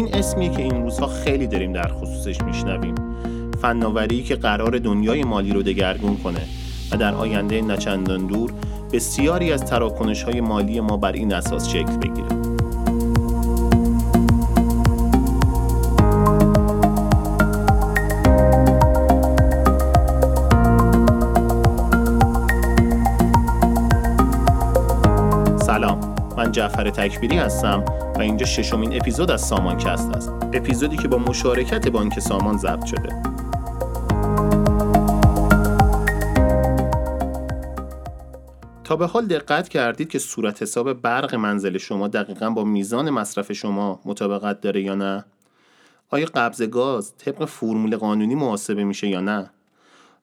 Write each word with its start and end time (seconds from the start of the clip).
این 0.00 0.14
اسمی 0.14 0.50
که 0.50 0.62
این 0.62 0.82
روزها 0.82 1.06
خیلی 1.06 1.46
داریم 1.46 1.72
در 1.72 1.88
خصوصش 1.92 2.40
میشنویم. 2.42 2.94
فناوری 3.62 4.22
که 4.22 4.36
قرار 4.36 4.78
دنیای 4.78 5.24
مالی 5.24 5.52
رو 5.52 5.62
دگرگون 5.62 6.16
کنه 6.16 6.40
و 6.92 6.96
در 6.96 7.14
آینده 7.14 7.62
نچندان 7.62 8.26
دور 8.26 8.52
بسیاری 8.92 9.52
از 9.52 9.64
تراکنش 9.64 10.22
های 10.22 10.40
مالی 10.40 10.80
ما 10.80 10.96
بر 10.96 11.12
این 11.12 11.32
اساس 11.32 11.68
شکل 11.68 11.96
بگیره. 11.96 12.49
جعفر 26.60 26.90
تکبیری 26.90 27.36
هستم 27.36 27.84
و 28.16 28.20
اینجا 28.20 28.46
ششمین 28.46 28.96
اپیزود 28.96 29.30
از 29.30 29.40
سامانکست 29.40 30.10
است 30.10 30.32
اپیزودی 30.52 30.96
که 30.96 31.08
با 31.08 31.18
مشارکت 31.18 31.88
بانک 31.88 32.18
سامان 32.18 32.58
ضبط 32.58 32.84
شده 32.84 33.22
تا 38.84 38.96
به 38.96 39.06
حال 39.06 39.26
دقت 39.26 39.68
کردید 39.68 40.08
که 40.08 40.18
صورت 40.18 40.62
حساب 40.62 40.92
برق 40.92 41.34
منزل 41.34 41.78
شما 41.78 42.08
دقیقا 42.08 42.50
با 42.50 42.64
میزان 42.64 43.10
مصرف 43.10 43.52
شما 43.52 44.00
مطابقت 44.04 44.60
داره 44.60 44.82
یا 44.82 44.94
نه؟ 44.94 45.24
آیا 46.10 46.26
قبض 46.34 46.62
گاز 46.62 47.16
طبق 47.16 47.44
فرمول 47.44 47.96
قانونی 47.96 48.34
محاسبه 48.34 48.84
میشه 48.84 49.08
یا 49.08 49.20
نه؟ 49.20 49.50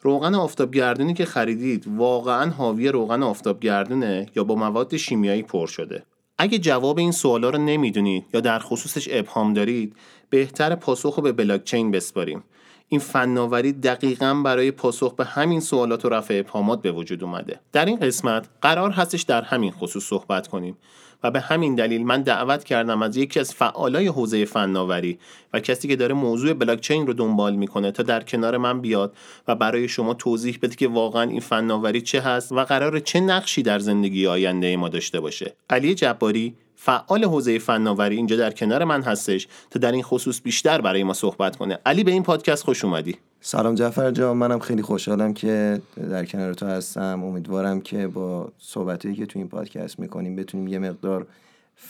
روغن 0.02 0.36
آفتابگردونی 0.36 1.14
که 1.14 1.26
خریدید 1.26 1.86
واقعا 1.88 2.52
حاوی 2.52 2.88
روغن 2.88 3.24
آفتابگردونه 3.24 4.26
یا 4.36 4.44
با 4.44 4.56
مواد 4.56 4.98
شیمیایی 4.98 5.44
پر 5.44 5.68
شده 5.68 6.04
اگه 6.38 6.60
جواب 6.60 7.00
این 7.00 7.12
سوالا 7.12 7.50
رو 7.50 7.58
نمی‌دونید 7.58 8.26
یا 8.34 8.40
در 8.40 8.60
خصوصش 8.60 9.08
ابهام 9.12 9.54
دارید 9.54 9.96
بهتر 10.30 10.76
پاسخ 10.76 11.16
رو 11.16 11.24
به 11.24 11.32
بلاکچین 11.32 11.92
بسپاریم. 11.92 12.44
این 12.90 13.00
فناوری 13.00 13.74
دقیقا 13.74 14.34
برای 14.34 14.72
پاسخ 14.72 15.16
به 15.16 15.26
همین 15.26 15.60
سوالات 15.60 16.06
و 16.06 16.10
رفع 16.10 16.44
ابهامات 16.46 16.82
به 16.82 16.92
وجود 16.92 17.24
اومده. 17.24 17.60
در 17.72 17.86
این 17.86 18.00
قسمت 18.00 18.48
قرار 18.62 18.92
هستش 18.92 19.22
در 19.22 19.42
همین 19.42 19.72
خصوص 19.72 20.04
صحبت 20.04 20.48
کنیم. 20.48 20.78
و 21.24 21.32
به 21.32 21.40
همین 21.40 21.76
دلیل 21.76 22.06
من 22.06 22.22
دعوت 22.22 22.64
کردم 22.64 23.02
از 23.02 23.18
یکی 23.18 23.40
از 23.40 23.54
فعالای 23.54 24.08
حوزه 24.08 24.46
فناوری 24.46 25.20
و 25.54 25.60
کسی 25.60 25.88
که 25.88 25.96
داره 25.96 26.14
موضوع 26.14 26.54
بلاکچین 26.54 27.08
رو 27.08 27.14
دنبال 27.14 27.56
می‌کنه 27.56 27.92
تا 27.92 28.04
در 28.04 28.24
کنار 28.24 28.58
من 28.58 28.82
بیاد 28.82 29.16
و 29.48 29.56
برای 29.56 29.88
شما 29.88 30.14
توضیح 30.14 30.60
بده 30.62 30.76
که 30.76 30.88
واقعا 30.88 31.24
این 31.24 31.40
فناوری 31.40 32.02
چه 32.02 32.22
هست 32.22 32.52
و 32.52 32.64
قرار 32.64 33.00
چه 33.00 33.20
نقشی 33.20 33.64
در 33.64 33.80
زندگی 33.80 34.28
آینده 34.28 34.78
ما 34.78 34.90
داشته 34.90 35.20
باشه. 35.20 35.54
علی 35.70 35.96
جباری 35.96 36.56
فعال 36.80 37.26
حوزه 37.26 37.60
فناوری 37.60 38.16
اینجا 38.16 38.36
در 38.36 38.52
کنار 38.52 38.84
من 38.84 39.02
هستش 39.02 39.48
تا 39.70 39.80
در 39.80 39.92
این 39.92 40.04
خصوص 40.04 40.42
بیشتر 40.44 40.82
برای 40.82 41.04
ما 41.04 41.14
صحبت 41.14 41.56
کنه. 41.56 41.80
علی 41.86 42.04
به 42.04 42.12
این 42.12 42.24
پادکست 42.24 42.64
خوش 42.64 42.86
اومدی. 42.86 43.16
سلام 43.42 43.76
جعفر 43.76 44.12
جان 44.12 44.38
منم 44.38 44.60
خیلی 44.60 44.82
خوشحالم 44.82 45.34
که 45.34 45.82
در 46.10 46.26
کنار 46.26 46.54
تو 46.54 46.66
هستم. 46.66 47.24
امیدوارم 47.24 47.82
که 47.82 48.08
با 48.08 48.52
صحبتایی 48.60 49.16
که 49.16 49.26
تو 49.26 49.40
این 49.40 49.48
پادکست 49.48 50.00
می‌کنیم 50.00 50.36
بتونیم 50.36 50.68
یه 50.68 50.80
مقدار 50.80 51.28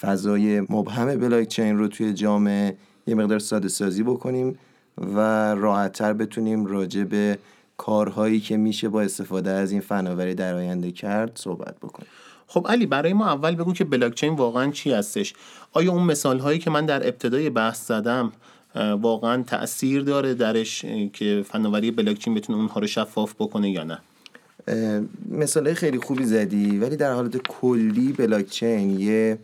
فضای 0.02 0.62
مبهم 0.62 1.20
بلاک 1.20 1.48
چین 1.48 1.78
رو 1.78 1.88
توی 1.88 2.14
جامعه 2.14 2.78
یه 3.08 3.16
مقدار 3.16 3.40
ساده 3.40 3.68
سازی 3.68 4.04
بکنیم 4.04 4.60
و 4.98 5.20
راحتتر 5.56 6.14
بتونیم 6.14 6.66
راجع 6.66 7.04
به 7.04 7.38
کارهایی 7.78 8.40
که 8.40 8.58
میشه 8.58 8.90
با 8.90 9.02
استفاده 9.02 9.50
از 9.50 9.72
این 9.72 9.82
فناوری 9.82 10.36
در 10.36 10.54
آینده 10.54 10.92
کرد 10.92 11.32
صحبت 11.36 11.78
بکنیم. 11.78 12.10
خب 12.48 12.66
علی 12.70 12.86
برای 12.86 13.14
ما 13.14 13.26
اول 13.26 13.56
بگو 13.56 13.74
که 13.74 13.84
بلاکچین 13.84 14.36
واقعا 14.36 14.72
چی 14.72 14.92
هستش؟ 14.92 15.34
آیا 15.74 15.92
اون 15.92 16.04
مثال 16.04 16.40
هایی 16.40 16.60
که 16.60 16.70
من 16.70 16.86
در 16.86 17.08
ابتدای 17.08 17.50
بحث 17.50 17.88
زدم 17.88 18.32
واقعا 19.02 19.44
تاثیر 19.44 20.02
داره 20.02 20.34
درش 20.34 20.86
که 21.14 21.46
فناوری 21.50 21.92
بلاکچین 21.92 22.34
بتونه 22.34 22.60
اونها 22.60 22.80
رو 22.80 22.88
شفاف 22.88 23.34
بکنه 23.40 23.72
یا 23.72 23.84
نه؟ 23.84 24.00
مثال 25.30 25.74
خیلی 25.74 26.00
خوبی 26.00 26.26
زدی 26.26 26.78
ولی 26.78 26.96
در 26.96 27.14
حالت 27.14 27.38
کلی 27.38 28.14
بلاکچین 28.14 29.00
یه 29.00 29.38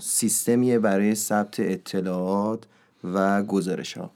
سیستمیه 0.00 0.78
برای 0.78 1.14
ثبت 1.14 1.60
اطلاعات 1.60 2.64
و 3.04 3.42
گزارش 3.42 3.98
ها 3.98 4.10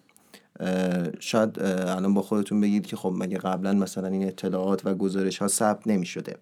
شاید 1.20 1.62
الان 1.62 2.14
با 2.14 2.22
خودتون 2.22 2.60
بگید 2.60 2.86
که 2.86 2.96
خب 2.96 3.14
مگه 3.16 3.38
قبلا 3.38 3.72
مثلا 3.72 4.08
این 4.08 4.28
اطلاعات 4.28 4.86
و 4.86 4.94
گزارش 4.94 5.38
ها 5.38 5.48
ثبت 5.48 5.86
نمی 5.86 6.06
شده 6.06 6.36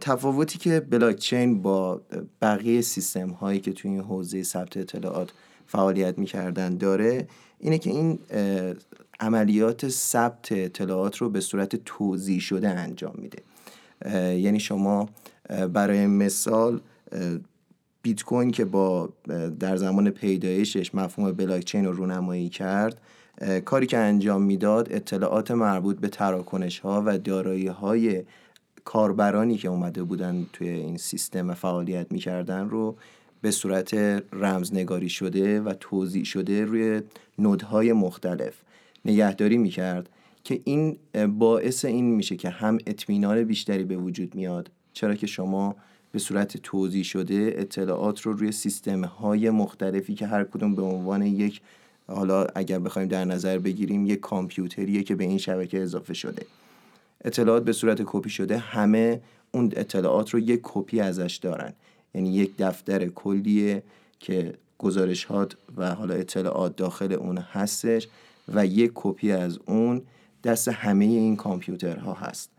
تفاوتی 0.00 0.58
که 0.58 0.80
بلاکچین 0.80 1.62
با 1.62 2.00
بقیه 2.42 2.80
سیستم 2.80 3.30
هایی 3.30 3.60
که 3.60 3.72
توی 3.72 3.90
این 3.90 4.00
حوزه 4.00 4.42
ثبت 4.42 4.76
اطلاعات 4.76 5.30
فعالیت 5.66 6.18
می‌کردن 6.18 6.76
داره 6.76 7.28
اینه 7.58 7.78
که 7.78 7.90
این 7.90 8.18
عملیات 9.20 9.88
ثبت 9.88 10.52
اطلاعات 10.52 11.16
رو 11.16 11.30
به 11.30 11.40
صورت 11.40 11.76
توضیح 11.76 12.40
شده 12.40 12.68
انجام 12.68 13.14
میده. 13.18 13.42
یعنی 14.36 14.60
شما 14.60 15.08
برای 15.72 16.06
مثال 16.06 16.80
بیت 18.02 18.22
کوین 18.22 18.50
که 18.50 18.64
با 18.64 19.08
در 19.60 19.76
زمان 19.76 20.10
پیدایشش 20.10 20.94
مفهوم 20.94 21.32
بلاکچین 21.32 21.84
رو 21.84 21.92
رونمایی 21.92 22.48
کرد 22.48 23.00
کاری 23.64 23.86
که 23.86 23.98
انجام 23.98 24.42
می‌داد 24.42 24.92
اطلاعات 24.92 25.50
مربوط 25.50 25.98
به 25.98 26.08
تراکنش 26.08 26.78
ها 26.78 27.02
و 27.06 27.18
دارایی 27.18 27.66
های 27.66 28.22
کاربرانی 28.84 29.56
که 29.56 29.68
اومده 29.68 30.02
بودن 30.02 30.46
توی 30.52 30.68
این 30.68 30.96
سیستم 30.96 31.54
فعالیت 31.54 32.12
می‌کردن 32.12 32.68
رو 32.68 32.96
به 33.42 33.50
صورت 33.50 33.94
رمزنگاری 34.32 35.08
شده 35.08 35.60
و 35.60 35.74
توضیح 35.80 36.24
شده 36.24 36.64
روی 36.64 37.02
نودهای 37.38 37.92
مختلف 37.92 38.54
نگهداری 39.04 39.58
می‌کرد 39.58 40.08
که 40.44 40.60
این 40.64 40.96
باعث 41.38 41.84
این 41.84 42.14
میشه 42.14 42.36
که 42.36 42.48
هم 42.48 42.78
اطمینان 42.86 43.44
بیشتری 43.44 43.84
به 43.84 43.96
وجود 43.96 44.34
میاد. 44.34 44.70
چرا 44.92 45.14
که 45.14 45.26
شما 45.26 45.76
به 46.12 46.18
صورت 46.18 46.56
توضیح 46.56 47.02
شده 47.02 47.54
اطلاعات 47.56 48.20
رو 48.20 48.32
روی 48.32 48.52
سیستم 48.52 49.04
های 49.04 49.50
مختلفی 49.50 50.14
که 50.14 50.26
هر 50.26 50.44
کدوم 50.44 50.74
به 50.74 50.82
عنوان 50.82 51.22
یک 51.22 51.60
حالا 52.06 52.46
اگر 52.54 52.78
بخوایم 52.78 53.08
در 53.08 53.24
نظر 53.24 53.58
بگیریم 53.58 54.06
یک 54.06 54.20
کامپیوتریه 54.20 55.02
که 55.02 55.14
به 55.14 55.24
این 55.24 55.38
شبکه 55.38 55.82
اضافه 55.82 56.14
شده. 56.14 56.46
اطلاعات 57.24 57.64
به 57.64 57.72
صورت 57.72 58.02
کپی 58.06 58.30
شده 58.30 58.58
همه 58.58 59.20
اون 59.52 59.72
اطلاعات 59.76 60.30
رو 60.30 60.38
یک 60.38 60.60
کپی 60.62 61.00
ازش 61.00 61.38
دارن. 61.42 61.72
یعنی 62.14 62.34
یک 62.34 62.56
دفتر 62.58 63.08
کلیه 63.08 63.82
که 64.20 64.54
گزارشات 64.78 65.56
و 65.76 65.94
حالا 65.94 66.14
اطلاعات 66.14 66.76
داخل 66.76 67.12
اون 67.12 67.38
هستش 67.38 68.08
و 68.54 68.66
یک 68.66 68.92
کپی 68.94 69.32
از 69.32 69.58
اون 69.66 70.02
دست 70.44 70.68
همه 70.68 71.04
این 71.04 71.36
کامپیوترها 71.36 72.14
هست. 72.14 72.50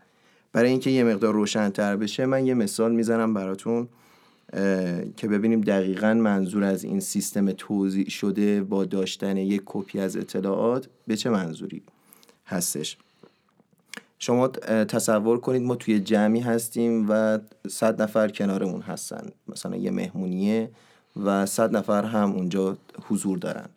برای 0.52 0.70
اینکه 0.70 0.90
یه 0.90 1.04
مقدار 1.04 1.34
روشنتر 1.34 1.96
بشه 1.96 2.26
من 2.26 2.46
یه 2.46 2.54
مثال 2.54 2.92
می‌زنم 2.92 3.34
براتون 3.34 3.88
که 5.16 5.28
ببینیم 5.28 5.60
دقیقا 5.60 6.14
منظور 6.14 6.64
از 6.64 6.84
این 6.84 7.00
سیستم 7.00 7.52
توزیع 7.52 8.08
شده 8.08 8.62
با 8.62 8.84
داشتن 8.84 9.36
یک 9.36 9.62
کپی 9.64 10.00
از 10.00 10.16
اطلاعات 10.16 10.88
به 11.06 11.16
چه 11.16 11.30
منظوری 11.30 11.82
هستش. 12.46 12.96
شما 14.24 14.48
تصور 14.48 15.40
کنید 15.40 15.62
ما 15.62 15.74
توی 15.76 16.00
جمعی 16.00 16.40
هستیم 16.40 17.06
و 17.08 17.38
صد 17.68 18.02
نفر 18.02 18.28
کنارمون 18.28 18.80
هستن. 18.80 19.30
مثلا 19.48 19.76
یه 19.76 19.90
مهمونیه 19.90 20.70
و 21.24 21.46
صد 21.46 21.76
نفر 21.76 22.04
هم 22.04 22.32
اونجا 22.32 22.76
حضور 23.08 23.38
دارن. 23.38 23.68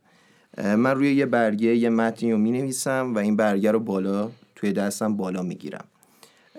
من 0.58 0.92
روی 0.92 1.16
یه 1.16 1.26
برگه 1.26 1.76
یه 1.76 1.90
متنی 1.90 2.32
رو 2.32 2.38
می 2.38 2.52
نویسم 2.52 3.16
و 3.16 3.18
این 3.18 3.36
برگه 3.36 3.72
رو 3.72 3.80
بالا 3.80 4.30
توی 4.56 4.74
دستم 4.74 5.18
بالا 5.18 5.42
می 5.42 5.56
گیرم 5.56 5.86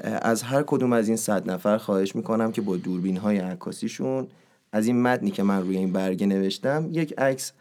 از 0.02 0.42
هر 0.42 0.62
کدوم 0.62 0.92
از 0.92 1.08
این 1.08 1.16
صد 1.16 1.50
نفر 1.50 1.78
خواهش 1.78 2.16
می‌کنم 2.16 2.52
که 2.52 2.60
با 2.60 2.76
دوربین 2.76 3.16
های 3.16 3.38
عکاسیشون 3.38 4.26
از 4.72 4.86
این 4.86 5.02
متنی 5.02 5.30
که 5.30 5.42
من 5.42 5.62
روی 5.62 5.76
این 5.76 5.92
برگه 5.92 6.26
نوشتم 6.26 6.88
یک 6.92 7.18
عکس 7.18 7.52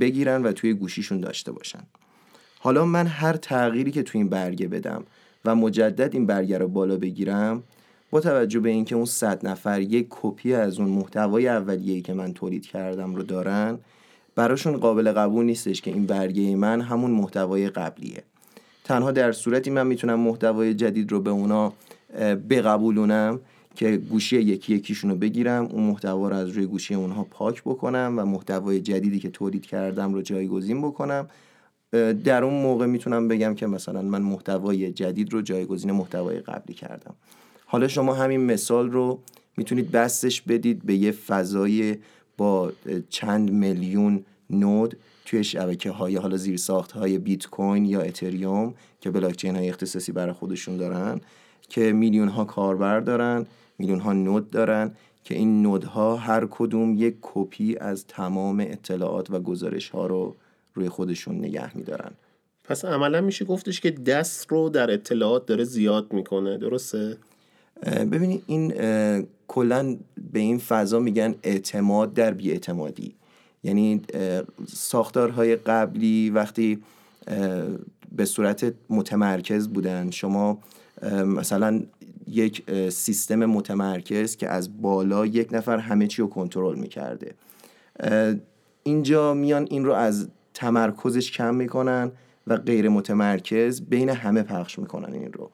بگیرن 0.00 0.42
و 0.42 0.52
توی 0.52 0.74
گوشیشون 0.74 1.20
داشته 1.20 1.52
باشن. 1.52 1.82
حالا 2.58 2.84
من 2.84 3.06
هر 3.06 3.36
تغییری 3.36 3.90
که 3.90 4.02
توی 4.02 4.20
این 4.20 4.28
برگه 4.28 4.68
بدم 4.68 5.04
و 5.44 5.54
مجدد 5.54 6.14
این 6.14 6.26
برگه 6.26 6.58
رو 6.58 6.68
بالا 6.68 6.96
بگیرم 6.96 7.62
با 8.10 8.20
توجه 8.20 8.60
به 8.60 8.68
اینکه 8.68 8.94
اون 8.94 9.04
صد 9.04 9.46
نفر 9.46 9.80
یک 9.80 10.06
کپی 10.10 10.54
از 10.54 10.78
اون 10.78 10.88
محتوای 10.88 11.48
اولیه‌ای 11.48 12.00
که 12.00 12.12
من 12.12 12.32
تولید 12.32 12.66
کردم 12.66 13.14
رو 13.14 13.22
دارن 13.22 13.78
براشون 14.34 14.76
قابل 14.76 15.12
قبول 15.12 15.44
نیستش 15.44 15.82
که 15.82 15.90
این 15.90 16.06
برگه 16.06 16.56
من 16.56 16.80
همون 16.80 17.10
محتوای 17.10 17.68
قبلیه. 17.68 18.22
تنها 18.84 19.10
در 19.10 19.32
صورتی 19.32 19.70
من 19.70 19.86
می‌تونم 19.86 20.20
محتوای 20.20 20.74
جدید 20.74 21.12
رو 21.12 21.20
به 21.20 21.30
اونا 21.30 21.72
بقبولونم 22.50 23.40
که 23.74 23.96
گوشی 23.96 24.36
یکی 24.36 24.74
یکیشون 24.74 25.10
رو 25.10 25.16
بگیرم 25.16 25.64
اون 25.64 25.84
محتوا 25.84 26.28
رو 26.28 26.36
از 26.36 26.48
روی 26.48 26.66
گوشی 26.66 26.94
اونها 26.94 27.24
پاک 27.30 27.62
بکنم 27.62 28.14
و 28.16 28.24
محتوای 28.24 28.80
جدیدی 28.80 29.18
که 29.18 29.30
تولید 29.30 29.66
کردم 29.66 30.14
رو 30.14 30.22
جایگزین 30.22 30.82
بکنم 30.82 31.28
در 32.24 32.44
اون 32.44 32.62
موقع 32.62 32.86
می‌تونم 32.86 33.28
بگم 33.28 33.54
که 33.54 33.66
مثلا 33.66 34.02
من 34.02 34.22
محتوای 34.22 34.92
جدید 34.92 35.32
رو 35.32 35.42
جایگزین 35.42 35.92
محتوای 35.92 36.40
قبلی 36.40 36.74
کردم. 36.74 37.14
حالا 37.66 37.88
شما 37.88 38.14
همین 38.14 38.40
مثال 38.40 38.90
رو 38.90 39.18
می‌تونید 39.56 39.90
بستش 39.90 40.42
بدید 40.42 40.86
به 40.86 40.94
یه 40.94 41.12
فضای 41.12 41.96
با 42.36 42.72
چند 43.10 43.50
میلیون 43.52 44.24
نود 44.50 44.96
توی 45.24 45.44
شبکه 45.44 45.90
های 45.90 46.16
حالا 46.16 46.36
زیر 46.36 46.56
ساخت 46.56 46.92
های 46.92 47.18
بیت 47.18 47.46
کوین 47.46 47.84
یا 47.84 48.00
اتریوم 48.00 48.74
که 49.00 49.10
بلاکچین 49.10 49.56
های 49.56 49.68
اختصاصی 49.68 50.12
برای 50.12 50.32
خودشون 50.32 50.76
دارن 50.76 51.20
که 51.68 51.92
میلیون 51.92 52.28
ها 52.28 52.44
کاربر 52.44 53.00
دارن 53.00 53.46
میلیون 53.78 54.00
ها 54.00 54.12
نود 54.12 54.50
دارن 54.50 54.90
که 55.24 55.34
این 55.34 55.62
نودها 55.62 56.16
هر 56.16 56.46
کدوم 56.50 56.94
یک 56.96 57.16
کپی 57.22 57.76
از 57.76 58.06
تمام 58.06 58.60
اطلاعات 58.60 59.30
و 59.30 59.40
گزارش 59.40 59.88
ها 59.88 60.06
رو 60.06 60.36
روی 60.78 60.88
خودشون 60.88 61.38
نگه 61.38 61.76
میدارن. 61.76 62.10
پس 62.64 62.84
عملا 62.84 63.20
میشه 63.20 63.44
گفتش 63.44 63.80
که 63.80 63.90
دست 63.90 64.52
رو 64.52 64.68
در 64.68 64.90
اطلاعات 64.90 65.46
داره 65.46 65.64
زیاد 65.64 66.12
می‌کنه 66.12 66.58
درسته؟ 66.58 67.16
ببینید 67.86 68.42
این 68.46 68.72
کلا 69.48 69.96
به 70.32 70.38
این 70.38 70.58
فضا 70.58 70.98
میگن 70.98 71.34
اعتماد 71.42 72.14
در 72.14 72.34
بیاعتمادی. 72.34 73.14
یعنی 73.64 74.02
ساختارهای 74.68 75.56
قبلی 75.56 76.30
وقتی 76.30 76.82
به 78.12 78.24
صورت 78.24 78.74
متمرکز 78.90 79.68
بودن 79.68 80.10
شما 80.10 80.58
مثلا 81.12 81.82
یک 82.26 82.70
سیستم 82.90 83.46
متمرکز 83.46 84.36
که 84.36 84.48
از 84.48 84.82
بالا 84.82 85.26
یک 85.26 85.48
نفر 85.52 85.78
همه 85.78 86.06
چی 86.06 86.22
رو 86.22 86.28
کنترل 86.28 86.78
می‌کرده. 86.78 87.34
اینجا 88.82 89.34
میان 89.34 89.66
این 89.70 89.84
رو 89.84 89.92
از 89.92 90.28
تمرکزش 90.58 91.30
کم 91.30 91.54
می‌کنن 91.54 92.12
و 92.46 92.56
غیر 92.56 92.88
متمرکز 92.88 93.82
بین 93.82 94.08
همه 94.08 94.42
پخش 94.42 94.78
می‌کنن 94.78 95.12
این 95.12 95.32
رو. 95.32 95.50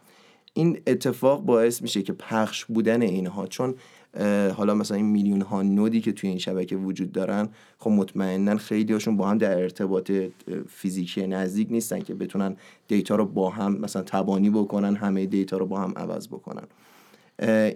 این 0.55 0.81
اتفاق 0.87 1.45
باعث 1.45 1.83
میشه 1.83 2.03
که 2.03 2.13
پخش 2.13 2.65
بودن 2.65 3.03
اینها 3.03 3.47
چون 3.47 3.75
حالا 4.57 4.75
مثلا 4.75 4.97
این 4.97 5.07
میلیون 5.07 5.41
ها 5.41 5.63
node 5.63 5.93
ی 5.93 6.01
که 6.01 6.13
توی 6.13 6.29
این 6.29 6.39
شبکه 6.39 6.77
وجود 6.77 7.13
دارن 7.13 7.49
خب 7.79 7.91
مطمئنا 7.91 8.57
خیلی 8.57 8.93
هاشون 8.93 9.17
با 9.17 9.29
هم 9.29 9.39
در 9.39 9.59
ارتباط 9.59 10.13
فیزیکی 10.69 11.27
نزدیک 11.27 11.69
نیستن 11.71 12.01
که 12.01 12.15
بتونن 12.15 12.57
data 12.89 13.17
رو 13.17 13.27
با 13.27 13.51
هم 13.51 13.77
مثلا 13.81 14.03
تبانی 14.03 14.51
بکنن 14.51 14.97
همه 14.97 15.27
data 15.27 15.57
رو 15.57 15.67
با 15.67 15.81
هم 15.81 15.93
عوض 15.97 16.29
بکنن. 16.29 16.65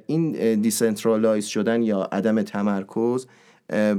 این 0.07 0.55
decentralize 0.61 1.47
شدن 1.47 1.83
یا 1.83 2.03
عدم 2.13 2.43
تمرکز 2.43 3.27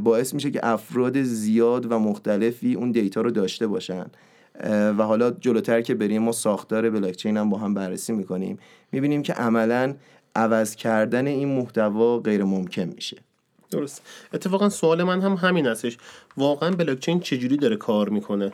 باعث 0.04 0.34
میشه 0.34 0.52
که 0.52 0.60
افراد 0.64 1.22
زیاد 1.22 1.92
و 1.92 2.00
مختلفی 2.00 2.74
اون 2.74 2.92
دیتا 2.92 3.22
رو 3.22 3.32
داشته 3.32 3.68
باشن. 3.68 4.06
و 4.70 5.04
حالا 5.04 5.32
جلوتر 5.32 5.82
که 5.82 5.96
بریم 5.96 6.22
ما 6.22 6.32
ساختار 6.32 6.90
بلاکچین 6.90 7.38
هم 7.38 7.50
با 7.50 7.58
هم 7.58 7.74
بررسی 7.74 8.14
می‌کنیم 8.14 8.60
می‌بینیم 8.92 9.22
که 9.22 9.34
عملا 9.34 9.96
عوض 10.36 10.76
کردن 10.76 11.28
این 11.28 11.48
محتوا 11.48 12.20
غیر 12.20 12.44
ممکن 12.44 12.84
میشه. 12.96 13.18
درست. 13.72 14.02
اتفاقا 14.34 14.70
سوال 14.70 15.04
من 15.04 15.22
هم 15.22 15.34
همین 15.34 15.68
هستش 15.68 15.98
واقعا 16.38 16.72
بلاکچین 16.72 17.20
چجوری 17.20 17.58
داره 17.58 17.76
کار 17.76 18.10
می‌کنه؟ 18.10 18.52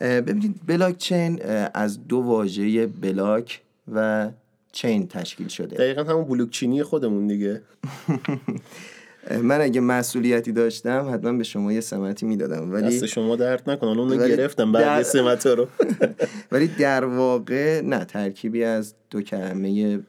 ببینید 0.00 0.60
بلاکچین 0.66 1.42
از 1.74 2.08
دو 2.08 2.18
واژه 2.18 2.86
بلاک 2.86 3.60
و 3.94 4.30
چین 4.72 5.08
تشکیل 5.08 5.48
شده. 5.48 5.76
دقیقا 5.76 6.04
همون 6.04 6.24
بلوکچینی 6.24 6.82
خودمون 6.82 7.26
دیگه. 7.26 7.62
من 9.42 9.60
اگه 9.60 9.80
مسئولیتی 9.80 10.52
داشتم 10.52 11.10
حتما 11.14 11.32
به 11.32 11.44
شما 11.44 11.72
یه 11.72 11.80
سمتی 11.80 12.26
می‌دادم. 12.26 12.72
ولی 12.72 12.96
دست 12.96 13.06
شما 13.06 13.36
درد 13.36 13.70
نکن 13.70 13.86
اونو 13.86 14.28
گرفتم 14.28 14.72
بعد 14.72 14.84
در... 14.84 15.02
سمت 15.02 15.46
رو. 15.46 15.66
ولی 16.52 16.66
در 16.66 17.04
واقع 17.04 17.80
نه 17.80 18.04
ترکیبی 18.04 18.64
از 18.64 18.94
دو 19.10 19.22
کلمه 19.22 20.00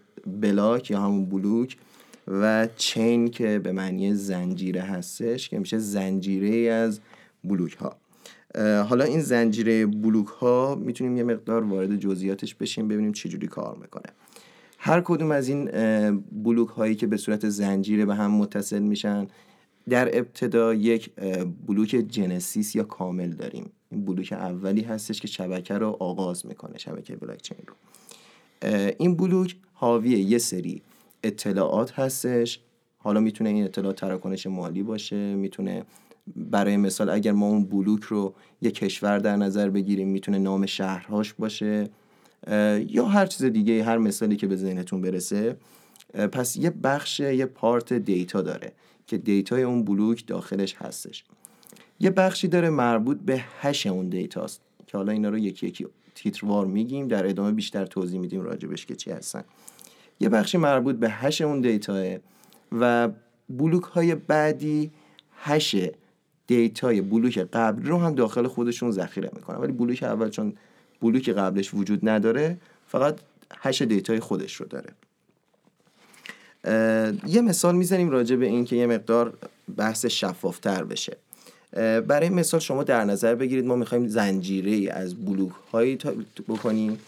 بلاک 0.41 0.91
یا 0.91 0.99
همون 0.99 1.25
بلوک 1.25 1.77
و 2.27 2.67
چین 2.75 3.27
که 3.27 3.59
به 3.59 3.71
معنی 3.71 4.13
زنجیره 4.13 4.81
هستش 4.81 5.49
که 5.49 5.59
میشه 5.59 5.77
زنجیره 5.77 6.71
از 6.71 6.99
بلوک 7.43 7.73
ها 7.73 7.97
حالا 8.83 9.03
این 9.03 9.21
زنجیره 9.21 9.85
بلوک 9.85 10.27
ها 10.27 10.75
می‌تونیم 10.75 11.17
یه 11.17 11.23
مقدار 11.23 11.63
وارد 11.63 11.95
جزئیاتش 11.95 12.55
بشیم 12.55 12.87
ببینیم 12.87 13.11
چجوری 13.11 13.47
کار 13.47 13.77
می‌کنه. 13.81 14.13
هر 14.88 15.01
کدوم 15.01 15.31
از 15.31 15.50
این 15.50 15.66
بلوک 16.31 16.69
هایی 16.69 16.95
که 16.95 17.07
به 17.07 17.18
صورت 17.18 17.50
زنجیره 17.50 18.06
به 18.06 18.16
هم 18.16 18.31
متصل 18.31 18.80
میشن 18.80 19.28
در 19.89 20.18
ابتدا 20.18 20.74
یک 20.74 21.12
بلوک 21.68 21.89
جنسیس 21.89 22.75
یا 22.75 22.84
کامل 22.84 23.30
داریم. 23.30 23.72
این 23.92 24.06
بلوک 24.06 24.34
اولی 24.34 24.81
هستش 24.81 25.22
که 25.22 25.28
شبکه 25.28 25.74
رو 25.74 25.98
آغاز 26.00 26.45
می‌کنه 26.45 26.78
شبکه 26.78 27.16
بلاک 27.16 27.42
چین 27.42 27.57
رو. 27.68 27.74
این 29.00 29.16
بلوک 29.16 29.56
حاوی 29.74 30.10
یه 30.10 30.38
سری 30.38 30.81
اطلاعات 31.24 32.00
هستش. 32.00 32.60
حالا 32.98 33.19
می‌تونه 33.19 33.50
این 33.50 33.63
اطلاعات 33.63 33.95
تراکنش 33.95 34.48
مالی 34.48 34.84
باشه 34.84 35.36
می‌تونه 35.36 35.84
برای 36.36 36.78
مثال 36.78 37.10
اگر 37.10 37.31
ما 37.31 37.48
اون 37.48 37.66
بلوک 37.66 38.04
رو 38.04 38.34
یه 38.62 38.72
کشور 38.72 39.19
در 39.19 39.36
نظر 39.36 39.69
بگیریم 39.69 40.07
می‌تونه 40.07 40.38
نام 40.38 40.66
شهرهاش 40.66 41.34
باشه. 41.34 41.89
یا 42.88 43.06
هر 43.06 43.25
چیز 43.25 43.45
دیگه 43.45 43.84
هر 43.84 43.98
مثالی 43.98 44.36
که 44.36 44.48
به 44.48 44.56
ذهنتون 44.56 45.01
برسه. 45.01 45.57
پس 46.31 46.57
یه 46.57 46.69
بخش 46.69 47.19
یه 47.19 47.45
part 47.45 47.94
data 47.94 48.41
داره 48.42 48.74
که 49.07 49.18
data 49.18 49.54
ی 49.54 49.63
اون 49.63 49.84
بلوک 49.84 50.28
داخلش 50.28 50.75
هستش. 50.75 51.24
یه 52.00 52.10
بخشی 52.10 52.48
داره 52.48 52.69
مربوط 52.69 53.18
به 53.18 53.44
hash 53.62 53.88
اون 53.88 54.10
data 54.09 54.44
ست 54.44 54.62
که 54.88 54.98
حالا 54.98 55.12
اینا 55.12 55.30
رو 55.30 55.38
یکی 55.38 55.68
یکی 55.68 55.86
تیتروار 56.16 56.66
میگیم 56.66 57.07
در 57.07 57.28
ادامه 57.28 57.51
بیشتر 57.51 57.86
توضیح 57.86 58.19
میدیم 58.19 58.42
راجبش 58.42 58.86
که 58.86 58.95
چی 58.95 59.12
هستن. 59.12 59.44
یه 60.19 60.30
بخشی 60.30 60.57
مربوط 60.57 60.95
به 60.95 61.10
hash 61.09 61.41
اون 61.42 61.62
data 61.62 62.06
ه 62.06 62.18
و 62.72 63.10
بلوک 63.50 63.84
های 63.84 64.16
بعدی 64.16 64.92
hash 65.38 65.75
data 66.47 66.91
ی 66.91 67.01
بلوک 67.01 67.38
قبل 67.38 67.86
رو 67.86 67.98
هم 67.98 68.16
داخل 68.16 68.48
خودشون 68.48 68.92
ذخیره 68.92 69.31
می‌کنن. 69.36 69.57
ولی 69.57 69.72
بلوک 69.72 70.04
اول 70.04 70.30
چون 70.30 70.54
بلوک 71.01 71.29
قبلش 71.29 71.73
وجود 71.73 72.09
نداره 72.09 72.57
فقط 72.88 73.19
hash 73.59 73.81
data 73.81 74.12
ی 74.12 74.19
خودش 74.19 74.55
رو 74.55 74.65
داره. 74.65 74.89
یه 77.27 77.41
مثال 77.41 77.75
می‌زنیم 77.75 78.09
راجع 78.09 78.35
به 78.35 78.45
این 78.45 78.65
که 78.65 78.75
یه 78.75 78.88
مقدار 78.88 79.33
بحث 79.77 80.05
شفافتر 80.05 80.83
بشه. 80.83 81.17
برای 82.07 82.29
مثال 82.29 82.59
شما 82.59 82.83
در 82.83 83.05
نظر 83.05 83.35
بگیرید 83.35 83.65
ما 83.65 83.75
می‌خوایم 83.75 84.07
زنجیره 84.07 84.91
از 84.94 85.25
بلوک 85.25 85.51
هایی 85.71 85.95
بکنیم 86.47 87.00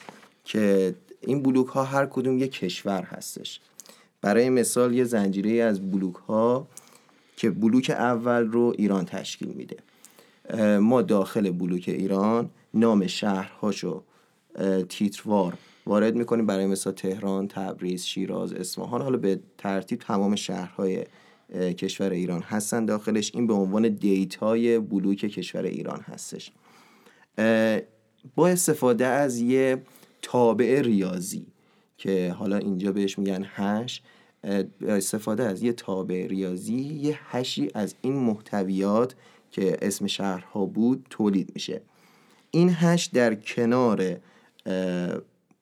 که 0.45 0.95
این 1.21 1.43
بلوک 1.43 1.67
ها 1.67 1.83
هر 1.83 2.05
کدوم 2.05 2.37
یه 2.37 2.47
کشور 2.47 3.03
هستش. 3.03 3.59
برای 4.21 4.49
مثال 4.49 4.93
یه 4.93 5.03
زنجیره 5.03 5.63
از 5.63 5.91
بلوک 5.91 6.15
ها 6.15 6.67
که 7.37 7.49
بلوک 7.49 7.89
اول 7.89 8.47
رو 8.47 8.73
ایران 8.77 9.05
تشکیل 9.05 9.47
میده. 9.47 9.77
ما 10.79 11.01
داخل 11.01 11.51
بلوک 11.51 11.83
ایران 11.87 12.49
نام 12.73 13.07
شهرهاشو 13.07 14.03
تیتروار 14.89 15.57
وارد 15.85 16.15
می‌کنیم 16.15 16.45
برای 16.45 16.65
مثال 16.65 16.93
تهران، 16.93 17.47
تبریز، 17.47 18.05
شیراز، 18.05 18.53
اصفهان. 18.53 19.01
حالا 19.01 19.17
به 19.17 19.39
ترتیب 19.57 19.99
تمام 19.99 20.35
شهرهای 20.35 21.03
کشور 21.53 22.09
ایران 22.09 22.41
هستن 22.41 22.85
داخلش. 22.85 23.31
این 23.35 23.47
به 23.47 23.53
عنوان 23.53 23.89
دیتای 23.89 24.79
بلوک 24.79 25.17
کشور 25.17 25.63
ایران 25.63 25.99
هستش. 25.99 26.51
با 28.35 28.47
استفاده 28.47 29.05
از 29.05 29.39
یه 29.39 29.81
تابع 30.21 30.81
ریاضی 30.81 31.45
که 31.97 32.35
حالا 32.37 32.57
اینجا 32.57 32.91
بهش 32.91 33.19
میگن 33.19 33.45
hash 33.47 34.01
استفاده 34.87 35.43
از 35.43 35.63
یه 35.63 35.73
تابع 35.73 36.27
ریاضی 36.27 36.75
یه 36.75 37.19
hash 37.23 37.60
ی 37.60 37.69
از 37.73 37.95
این 38.01 38.13
محتویات 38.13 39.15
که 39.51 39.77
اسم 39.81 40.07
شهرها 40.07 40.65
بود 40.65 41.05
تولید 41.09 41.51
میشه. 41.53 41.81
این 42.51 42.69
hash 42.69 43.05
در 43.05 43.35
کنار 43.35 44.17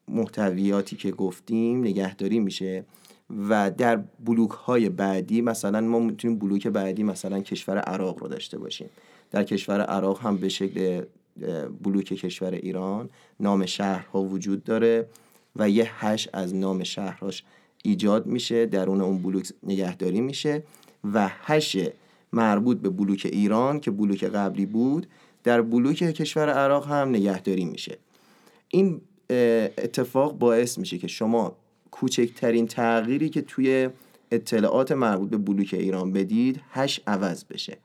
محتویاتی 0.08 0.96
که 0.96 1.12
گفتیم 1.12 1.80
نگهداری 1.80 2.40
میشه 2.40 2.86
و 3.50 3.72
در 3.72 4.04
بلوک 4.26 4.50
های 4.52 4.90
بعدی 4.90 5.42
مثلا 5.42 5.82
ما 5.82 6.00
می‌تونیم 6.00 6.40
بلوک 6.40 6.68
بعدی 6.68 7.04
مثلا 7.04 7.40
کشور 7.40 7.78
عراق 7.78 8.20
رو 8.20 8.28
داشته 8.28 8.58
باشیم. 8.58 8.90
در 9.32 9.44
کشور 9.44 9.82
عراق 9.82 10.22
هم 10.22 10.38
به 10.38 10.50
شکل 10.50 11.02
بلوک 11.84 12.06
کشور 12.06 12.52
ایران 12.52 13.10
نام 13.40 13.66
شهرها 13.66 14.24
وجود 14.24 14.64
داره 14.64 15.08
و 15.56 15.70
یه 15.70 16.06
hash 16.06 16.30
از 16.34 16.56
نام 16.56 16.84
شهرهاش 16.84 17.44
ایجاد 17.84 18.26
میشه 18.26 18.66
درون 18.66 19.02
اون 19.02 19.18
بلوک 19.18 19.52
نگهداری 19.64 20.22
میشه 20.22 20.64
و 21.14 21.30
hash 21.32 21.78
مربوط 22.34 22.78
به 22.78 22.90
بلوک 22.90 23.28
ایران 23.32 23.80
که 23.80 23.92
بلوک 23.92 24.24
قبلی 24.24 24.66
بود 24.66 25.08
در 25.44 25.62
بلوک 25.62 25.98
کشور 25.98 26.50
عراق 26.50 26.88
هم 26.88 27.10
نگهداری 27.10 27.66
میشه. 27.66 27.98
این 28.68 29.02
اتفاق 29.78 30.38
باعث 30.38 30.78
میشه 30.78 30.98
که 30.98 31.08
شما 31.08 31.56
کوچکترین 31.92 32.68
تغییری 32.68 33.30
که 33.30 33.42
توی 33.42 33.90
اطلاعات 34.32 34.92
مربوط 34.92 35.30
به 35.30 35.38
بلوک 35.38 35.70
ایران 35.74 36.14
بدید 36.14 36.62
hash 36.72 37.02
عوض 37.08 37.44
بشه. 37.44 37.78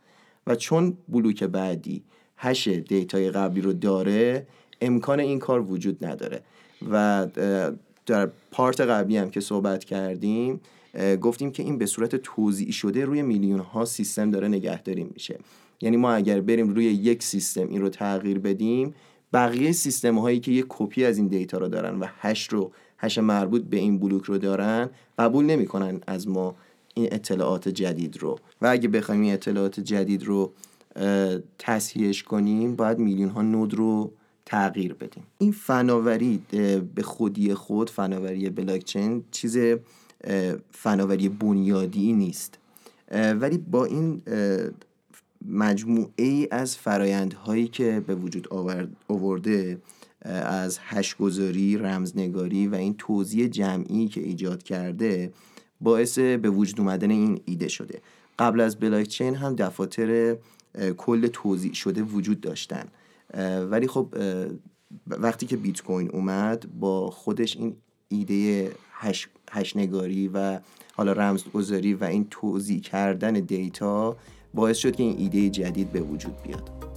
و 0.47 0.55
چون 0.55 0.97
بلوک 1.09 1.45
بعدی 1.45 2.03
hash 2.37 2.69
data 2.69 3.18
ی 3.18 3.31
قبلی 3.31 3.61
رو 3.61 3.73
داره 3.73 4.47
امکان 4.81 5.21
این 5.21 5.39
کار 5.39 5.61
وجود 5.61 6.05
نداره. 6.05 6.43
و 6.91 7.27
در 8.07 8.31
part 8.51 8.81
قبلی 8.81 9.17
هم 9.17 9.31
که 9.31 9.41
صحبت 9.41 9.85
کردیم 9.85 10.61
گفتیم 11.21 11.51
که 11.51 11.63
این 11.63 11.79
به 11.79 11.87
صورت 11.87 12.17
توزیع 12.17 12.73
شده 12.73 13.05
روی 13.05 13.23
میلیون 13.23 13.59
ها 13.59 13.85
سیستم 13.85 14.31
داره 14.31 14.49
نگهداری 14.49 15.05
میشه. 15.05 15.39
یعنی 15.83 15.97
ما 15.97 16.13
اگر 16.13 16.41
بریم 16.41 16.75
روی 16.75 16.85
یک 16.85 17.23
سیستم 17.23 17.69
این 17.69 17.81
رو 17.81 17.89
تغییر 17.89 18.39
بدیم 18.39 18.95
بقیه 19.33 19.73
سیستم 19.73 20.19
هایی 20.19 20.41
که 20.41 20.53
یک 20.53 20.67
کپی 20.69 21.05
از 21.05 21.19
این 21.19 21.27
data 21.27 21.59
رو 21.59 21.69
دارن 21.69 21.99
و 21.99 22.07
hash 22.21 22.49
رو 22.49 22.73
hash 22.99 23.19
مربوط 23.19 23.63
به 23.63 23.77
این 23.77 23.99
بلوک 23.99 24.25
رو 24.25 24.39
دارن 24.39 24.91
قبول 25.19 25.45
نمی‌کنن 25.45 26.01
از 26.07 26.29
ما 26.29 26.55
این 26.95 27.09
اطلاعات 27.13 27.69
جدید 27.69 28.17
رو. 28.17 28.39
و 28.63 28.67
اگه 28.67 28.89
بخوایم 28.89 29.21
این 29.21 29.33
اطلاعات 29.33 29.81
جدید 29.81 30.25
رو 30.25 30.53
تصحیحش 31.59 32.23
کنیم 32.23 32.77
باید 32.77 32.99
میلیون 32.99 33.29
ها 33.29 33.43
node 33.43 33.75
رو 33.75 34.13
تغییر 34.47 34.95
بدیم. 34.95 35.23
این 35.39 35.53
فناوری 35.53 36.43
به 36.95 37.03
خودی 37.03 37.55
خود 37.55 37.91
فناوری 37.91 38.51
بلاکچین 38.51 39.25
چیز 39.31 39.59
فناوری 40.71 41.29
بنیادی 41.29 42.13
نیست. 42.13 42.59
ولی 43.13 43.59
با 43.59 43.85
این 43.85 44.23
مجموعه 45.49 46.13
ای 46.17 46.49
از 46.51 46.77
فرایندهایی 46.77 47.69
که 47.69 48.03
به 48.07 48.15
وجود 48.15 48.49
آورده 49.09 49.79
از 50.45 50.79
هشگذاری، 50.81 51.77
رمزنگاری 51.77 52.67
و 52.67 52.75
این 52.75 52.95
توضیح 52.99 53.47
جمعی 53.47 54.09
که 54.09 54.21
ایجاد 54.21 54.63
کرده 54.63 55.33
باعث 55.81 56.19
به 56.19 56.51
وجود 56.51 56.81
اومدن 56.81 57.11
این 57.11 57.41
ایده 57.45 57.69
شده. 57.69 58.01
قبل 58.39 58.61
از 58.61 58.77
بلاکچین 58.77 59.35
هم 59.35 59.55
دفاتر 59.55 60.37
کل 60.97 61.27
توضیح 61.27 61.75
شده 61.75 62.03
وجود 62.03 62.41
داشتن. 62.41 62.85
ولی 63.71 63.87
خب 63.87 64.15
وقتی 65.07 65.47
که 65.47 65.57
بیت 65.57 65.83
کوین 65.83 66.11
اومد 66.11 66.67
با 66.81 67.11
خودش 67.11 67.57
این 67.57 67.77
ایده 68.09 68.73
هش, 68.93 69.29
هشنگاری 69.51 70.29
و 70.29 70.61
حالا 70.95 71.13
رمزگذاری 71.13 71.95
و 71.95 72.05
این 72.05 72.27
توضیح 72.31 72.81
کردن 72.81 73.33
دیتا 73.33 74.17
باعث 74.55 74.77
شد 74.77 74.97
که 74.97 75.03
این 75.03 75.17
ایده 75.19 75.51
جدید 75.51 75.93
به 75.93 76.01
وجود 76.01 76.43
بیاد. 76.43 76.92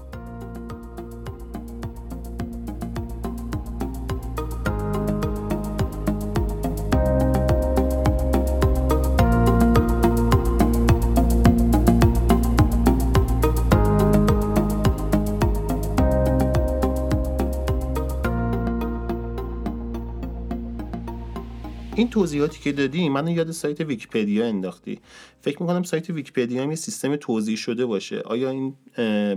این 21.96 22.10
توضیحاتی 22.10 22.60
که 22.60 22.72
دادی 22.72 23.10
منو 23.10 23.27
یاد 23.28 23.52
سایت 23.52 23.82
ویکیپدیا 23.82 24.46
انداختی. 24.46 25.00
فکر 25.42 25.62
می‌کنم 25.62 25.84
سایت 25.84 26.10
ویکیپدیا 26.10 26.64
هم 26.64 26.70
یه 26.70 26.75
سیستم 26.75 27.16
توزیع 27.15 27.55
شده 27.56 27.86
باشه. 27.86 28.20
آیا 28.20 28.50
این 28.50 28.74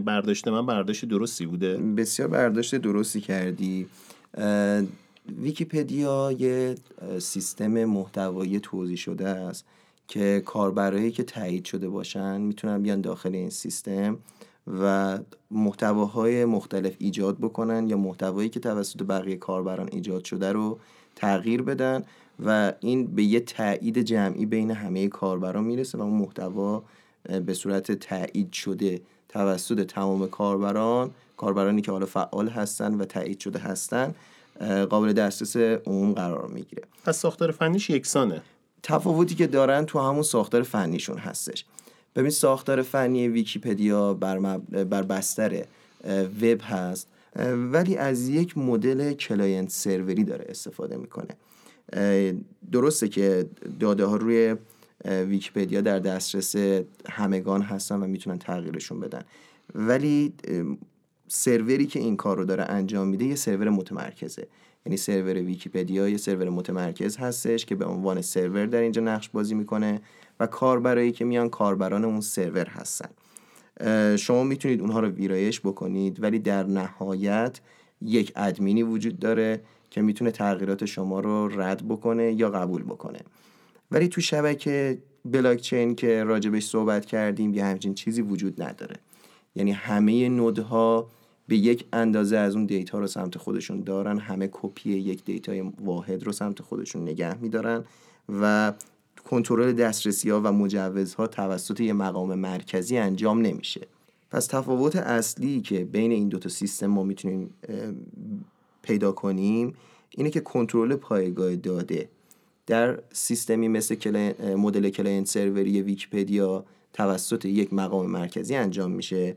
برداشت 0.05 0.49
من 0.49 0.67
برداشت 0.67 1.05
درستی 1.05 1.47
بوده؟ 1.47 1.77
بسیار 1.77 2.29
برداشت 2.29 2.75
درستی 2.75 3.21
کردی. 3.21 3.87
ویکیپدیا 5.39 6.33
یه 6.39 6.75
سیستم 7.19 7.85
محتوایی 7.85 8.61
توزیع 8.61 8.97
شده 8.97 9.29
است 9.29 9.65
که 10.09 10.43
کاربرایی 10.47 11.11
که 11.11 11.23
تایید 11.23 11.65
شده 11.65 11.89
باشن 11.89 12.41
می‌تونن 12.41 12.83
بیان 12.83 13.01
داخل 13.01 13.35
این 13.35 13.51
سیستم 13.51 14.19
و 14.81 15.19
محتواهای 15.51 16.45
مختلف 16.45 16.97
ایجاد 16.99 17.39
بکنن 17.39 17.89
یا 17.89 17.97
محتوایی 17.97 18.49
که 18.49 18.61
توسط 18.61 19.03
بقیه 19.03 19.37
کاربران 19.37 19.89
ایجاد 19.93 20.25
شده 20.25 20.53
رو 20.53 20.79
تغییر 21.17 21.63
بدن 21.63 22.05
و 22.47 22.73
این 22.81 23.07
به 23.07 23.23
یه 23.23 23.41
تایید 23.41 23.99
جمعی 23.99 24.47
بین 24.47 24.71
همه 24.71 25.09
کاربران 25.09 25.65
می‌رسه 25.65 25.99
و 25.99 26.03
اون 26.03 26.13
محتوا 26.13 26.83
به 27.47 27.55
صورت 27.55 27.93
تایید 27.93 28.53
شده 28.53 29.01
توسط 29.29 29.87
تمام 29.87 30.29
کاربران 30.29 31.11
کاربرانی 31.37 31.83
که 31.83 31.93
حالا 31.93 32.07
فعال 32.07 32.49
هستن 32.49 32.95
و 32.95 33.05
تایید 33.05 33.41
شده 33.41 33.59
هستن 33.59 34.15
قابل 34.91 35.13
دسترس 35.13 35.57
عموم 35.87 36.13
قرار 36.13 36.47
می‌گیره. 36.47 36.83
پس 37.05 37.19
ساختار 37.19 37.51
فنیش 37.51 37.91
یکسانه. 37.91 38.43
تفاوتی 38.83 39.35
که 39.35 39.47
دارن 39.47 39.85
تو 39.85 39.99
همون 39.99 40.23
ساختار 40.23 40.63
فنیشون 40.63 41.19
هستش. 41.19 41.65
ببین 42.17 42.31
ساختار 42.31 42.83
فنی 42.83 43.29
ویکیپدیا 43.29 44.15
بر, 44.15 44.59
بر 44.59 45.03
بستر 45.03 45.65
وب 46.43 46.61
هست 46.63 47.09
ولی 47.73 47.97
از 47.97 48.29
یک 48.29 48.59
مدل 48.59 49.13
client 49.13 49.71
server 49.71 50.17
ی 50.17 50.25
داره 50.25 50.47
استفاده 50.49 50.97
می‌کنه. 50.97 51.37
درسته 52.73 53.09
که 53.09 53.47
داده 53.81 54.05
ها 54.05 54.17
روی 54.17 54.57
ویکیپدیا 55.05 55.81
در 55.81 55.99
دسترس 55.99 56.57
همگان 57.11 57.63
هستن 57.63 58.03
و 58.03 58.07
می‌تونن 58.07 58.39
تغییرشون 58.39 59.01
بدن. 59.01 59.23
ولی 59.75 60.33
سروری 61.29 61.87
که 61.87 62.01
این 62.01 62.17
کار 62.17 62.37
رو 62.37 62.45
داره 62.45 62.65
انجام 62.65 63.09
میده 63.09 63.25
یه 63.25 63.35
سرور 63.35 63.71
متمرکزه. 63.71 64.47
یعنی 64.87 64.97
سرور 64.97 65.35
ویکیپدیا 65.35 66.09
یه 66.09 66.17
سرور 66.17 66.49
متمرکز 66.49 67.17
هستش 67.17 67.65
که 67.65 67.75
به 67.75 67.85
عنوان 67.85 68.23
سرور 68.23 68.67
در 68.67 68.81
اینجا 68.81 69.03
نقش 69.03 69.29
بازی 69.29 69.55
می‌کنه 69.55 70.01
و 70.41 70.47
کاربرایی 70.47 71.13
که 71.13 71.25
میان 71.25 71.49
کاربران 71.49 72.05
اون 72.05 72.21
سرور 72.21 72.67
هستن. 72.67 73.09
شما 74.17 74.45
می‌تونید 74.45 74.81
اونها 74.81 75.01
رو 75.01 75.09
ویرایش 75.09 75.61
بکنید 75.61 76.23
ولی 76.23 76.39
در 76.39 76.63
نهایت 76.63 77.61
یک 78.03 78.33
ادمینی 78.37 78.83
وجود 78.83 79.19
داره 79.19 79.61
که 79.91 80.03
می‌تونه 80.03 80.31
تغییرات 80.31 80.85
شما 80.85 81.21
رو 81.21 81.61
رد 81.61 81.89
بکنه 81.89 82.33
یا 82.33 82.51
قبول 82.51 82.83
بکنه. 82.83 83.19
ولی 83.91 84.09
تو 84.09 84.21
شبکه 84.21 84.99
بلاکچین 85.25 85.95
که 85.95 86.25
راجبش 86.25 86.67
صحبت 86.67 87.07
کردیم 87.07 87.55
یه 87.55 87.65
همچین 87.65 87.95
چیزی 87.95 88.23
وجود 88.23 88.63
نداره. 88.63 88.97
یعنی 89.55 89.73
همه 89.73 90.29
node 90.29 90.95
ها 90.95 91.11
به 91.49 91.57
یک 91.57 91.85
اندازه 91.93 92.37
از 92.37 92.57
اون 92.57 92.67
data 92.67 92.99
رو 92.99 93.07
سمت 93.07 93.39
خودشون 93.39 93.81
دارن 93.81 94.19
همه 94.19 94.49
کپی 94.53 94.91
یک 94.91 95.25
data 95.25 95.54
ی 95.54 95.61
واحد 95.61 96.23
رو 96.23 96.33
سمت 96.33 96.63
خودشون 96.63 97.03
نگه 97.03 97.39
میدارن 97.43 97.85
و 98.29 98.73
کنترل 99.31 99.73
دسترسی 99.73 100.31
ها 100.31 100.41
و 100.45 100.53
مجوزها 100.53 101.27
توسط 101.27 101.81
یه 101.81 101.93
مقام 101.93 102.35
مرکزی 102.35 102.99
انجام 102.99 103.43
نمیشه. 103.43 103.81
پس 104.31 104.47
تفاوت 104.47 104.97
اصلی 104.97 105.61
که 105.61 105.85
بین 105.85 106.13
این 106.13 106.29
دوتا 106.29 106.49
سیستم 106.49 106.87
ما 106.87 107.03
می‌تونیم 107.03 107.51
پیدا 108.89 109.13
کنیم 109.13 109.75
اینه 110.11 110.31
که 110.31 110.41
کنترل 110.41 110.97
پایگاه 110.97 111.57
داده. 111.57 112.09
در 112.67 112.99
سیستمی 113.13 113.69
مثل 113.69 113.95
مدل 114.57 114.91
client 114.91 115.27
server 115.27 115.75
ی 115.75 115.83
ویکیپدیا 115.83 116.65
توسط 116.93 117.45
یک 117.45 117.73
مقام 117.73 118.07
مرکزی 118.07 118.55
انجام 118.55 118.91
میشه. 118.91 119.37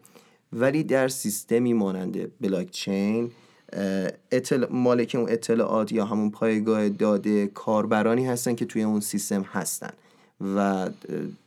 ولی 0.54 0.84
در 0.84 1.08
سیستمی 1.08 1.74
مانند 1.74 2.32
بلاکچین 2.42 3.32
اطلاع 4.32 4.72
مالک 4.72 5.16
اون 5.16 5.30
اطلاعات 5.30 5.92
یا 5.92 6.06
همون 6.06 6.32
پایگاه 6.32 6.90
داده 6.90 7.48
کاربرانی 7.48 8.26
هستن 8.26 8.56
که 8.56 8.66
توی 8.66 8.84
اون 8.84 9.00
سیستم 9.00 9.42
هستن 9.42 9.94
و 10.56 10.90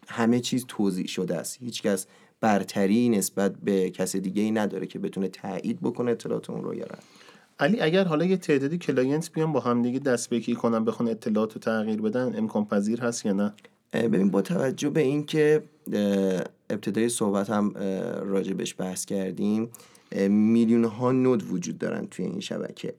همه 0.08 0.40
چیز 0.40 0.64
توزیع 0.68 1.06
شده 1.06 1.36
است. 1.36 1.58
هیچکس 1.60 2.06
برتری 2.40 3.08
نسبت 3.08 3.54
به 3.64 3.90
کس 3.90 4.16
دیگه 4.16 4.42
ای 4.42 4.50
نداره 4.50 4.86
که 4.86 4.98
بتونه 4.98 5.28
تایید 5.28 5.80
بکنه 5.80 6.10
اطلاعات 6.10 6.50
اون 6.50 6.64
رو 6.64 6.74
یا 6.74 6.86
علی 7.58 7.80
اگر 7.80 8.04
حالا 8.04 8.24
یه 8.24 8.36
تعدادی 8.36 8.78
client 8.78 9.32
بیان 9.32 9.52
با 9.52 9.60
هم 9.60 9.82
دیگه 9.82 9.98
دست 9.98 10.30
به 10.30 10.38
یکی 10.38 10.54
کنن 10.54 10.84
بخوان 10.84 11.08
اطلاعات 11.08 11.52
رو 11.52 11.60
تغییر 11.60 12.00
بدن 12.00 12.34
امکان 12.36 12.64
پذیر 12.64 13.00
هست 13.00 13.26
یا 13.26 13.32
نه؟ 13.32 13.52
ببین 13.92 14.30
با 14.30 14.42
توجه 14.42 14.90
به 14.90 15.00
اینکه 15.00 15.62
ابتدای 16.70 17.08
صحبت 17.08 17.50
هم 17.50 17.70
راجبش 18.22 18.74
بحث 18.78 19.04
کردیم 19.04 19.68
میلیون 20.28 20.84
ها 20.84 21.12
node 21.12 21.52
وجود 21.52 21.78
دارن 21.78 22.06
توی 22.10 22.24
این 22.24 22.40
شبکه. 22.40 22.94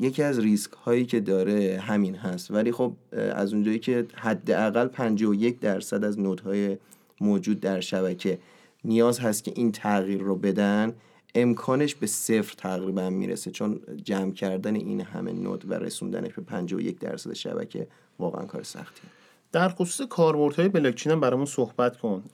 یکی 0.00 0.22
از 0.22 0.38
ریسک 0.38 0.72
هایی 0.72 1.06
که 1.06 1.20
داره 1.20 1.82
همین 1.82 2.14
هست. 2.14 2.50
ولی 2.50 2.72
خب 2.72 2.92
از 3.12 3.52
اونجایی 3.52 3.78
که 3.78 4.06
حداقل 4.14 4.86
51 4.86 5.60
درصد 5.60 6.04
از 6.04 6.20
نودهای 6.20 6.76
موجود 7.20 7.60
در 7.60 7.80
شبکه 7.80 8.38
نیاز 8.84 9.18
هست 9.18 9.44
که 9.44 9.52
این 9.54 9.72
تغییر 9.72 10.20
رو 10.20 10.36
بدن 10.36 10.92
امکانش 11.36 11.94
به 11.94 12.06
صفر 12.06 12.54
تقریبا 12.58 13.10
می‌رسه 13.10 13.50
چون 13.50 13.80
جمع 14.04 14.32
کردن 14.32 14.74
این 14.74 15.00
همه 15.00 15.32
نود 15.32 15.70
و 15.70 15.74
رسوندنش 15.74 16.32
به 16.32 16.42
51 16.42 16.98
درصد 16.98 17.32
شبکه 17.32 17.86
واقعا 18.18 18.44
کار 18.44 18.62
سختیه. 18.62 19.10
در 19.52 19.68
خصوص 19.68 20.06
کاربردهای 20.08 20.68
بلاکچین 20.68 21.12
هم 21.12 21.20
برامون 21.20 21.46
صحبت 21.46 21.96
کن. 21.96 22.24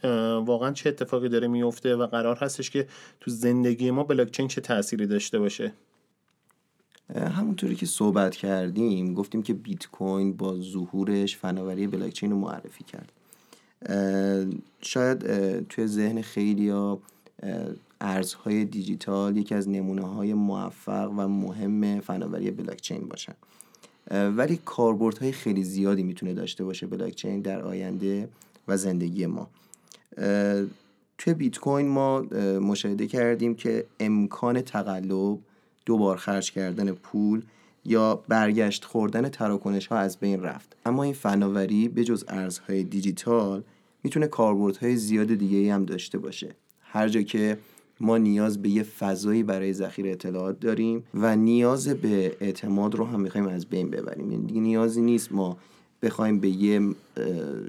واقعا 0.46 0.72
چه 0.72 0.88
اتفاقی 0.88 1.28
داره 1.28 1.48
میفته 1.48 1.96
و 1.96 2.06
قرار 2.06 2.36
هستش 2.36 2.70
که 2.70 2.86
تو 3.20 3.30
زندگی 3.30 3.90
ما 3.90 4.04
بلاکچین 4.04 4.48
چه 4.48 4.60
تأثیری 4.60 5.06
داشته 5.06 5.38
باشه؟ 5.38 5.72
همونطوری 7.14 7.74
که 7.74 7.86
صحبت 7.86 8.36
کردیم 8.36 9.14
گفتیم 9.14 9.42
که 9.42 9.54
بیت 9.54 9.86
کوین 9.86 10.32
با 10.32 10.60
ظهورش 10.60 11.36
فناوری 11.36 11.86
بلاکچین 11.86 12.30
رو 12.30 12.36
معرفی 12.38 12.84
کرد. 12.84 13.12
شاید 14.82 15.18
توی 15.68 15.86
ذهن 15.86 16.22
خیلی 16.22 16.68
ها 16.68 16.98
ارزهای 18.02 18.64
دیجیتال 18.64 19.36
یکی 19.36 19.54
از 19.54 19.68
نمونه 19.68 20.02
های 20.02 20.34
موفق 20.34 21.10
و 21.16 21.28
مهم 21.28 22.00
فناوری 22.00 22.50
بلاکچین 22.50 23.08
باشن. 23.08 23.34
ولی 24.10 24.60
کاربردهای 24.64 25.32
خیلی 25.32 25.64
زیادی 25.64 26.02
می‌تونه 26.02 26.34
داشته 26.34 26.64
باشه 26.64 26.86
بلاکچین 26.86 27.40
در 27.40 27.62
آینده 27.62 28.28
و 28.68 28.76
زندگی 28.76 29.26
ما. 29.26 29.50
توی 31.18 31.34
بیت 31.34 31.58
کوین 31.58 31.88
ما 31.88 32.20
مشاهده 32.60 33.06
کردیم 33.06 33.54
که 33.54 33.84
امکان 34.00 34.60
تقلب 34.60 35.38
دوبار 35.86 36.16
خرج 36.16 36.52
کردن 36.52 36.92
پول 36.92 37.42
یا 37.84 38.22
برگشت 38.28 38.84
خوردن 38.84 39.28
تراکنش 39.28 39.86
ها 39.86 39.96
از 39.96 40.18
بین 40.18 40.42
رفت. 40.42 40.76
اما 40.86 41.02
این 41.02 41.12
فناوری 41.12 41.88
به 41.88 42.04
جز 42.04 42.24
ارزهای 42.28 42.82
دیجیتال 42.82 43.62
می‌تونه 44.02 44.26
کاربردهای 44.26 44.96
زیاد 44.96 45.34
دیگه 45.34 45.74
هم 45.74 45.84
داشته 45.84 46.18
باشه. 46.18 46.54
هر 46.80 47.08
جا 47.08 47.22
که 47.22 47.58
ما 48.02 48.18
نیاز 48.18 48.62
به 48.62 48.68
یه 48.68 48.82
فضایی 48.82 49.42
برای 49.42 49.72
ذخیره 49.72 50.10
اطلاعات 50.10 50.60
داریم 50.60 51.04
و 51.14 51.36
نیاز 51.36 51.88
به 51.88 52.36
اعتماد 52.40 52.94
رو 52.94 53.04
هم 53.04 53.20
می‌خوایم 53.20 53.46
از 53.46 53.66
بین 53.66 53.90
ببریم. 53.90 54.32
یعنی 54.32 54.60
نیازی 54.60 55.02
نیست 55.02 55.32
ما 55.32 55.56
بخوایم 56.02 56.40
به 56.40 56.48
یه 56.48 56.94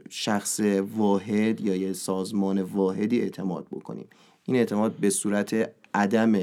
شخص 0.09 0.59
واحد 0.97 1.61
یا 1.61 1.75
یه 1.75 1.93
سازمان 1.93 2.61
واحدی 2.61 3.21
اعتماد 3.21 3.67
بکنیم. 3.71 4.05
این 4.45 4.57
اعتماد 4.57 4.93
به 4.93 5.09
صورت 5.09 5.69
عدم 5.93 6.33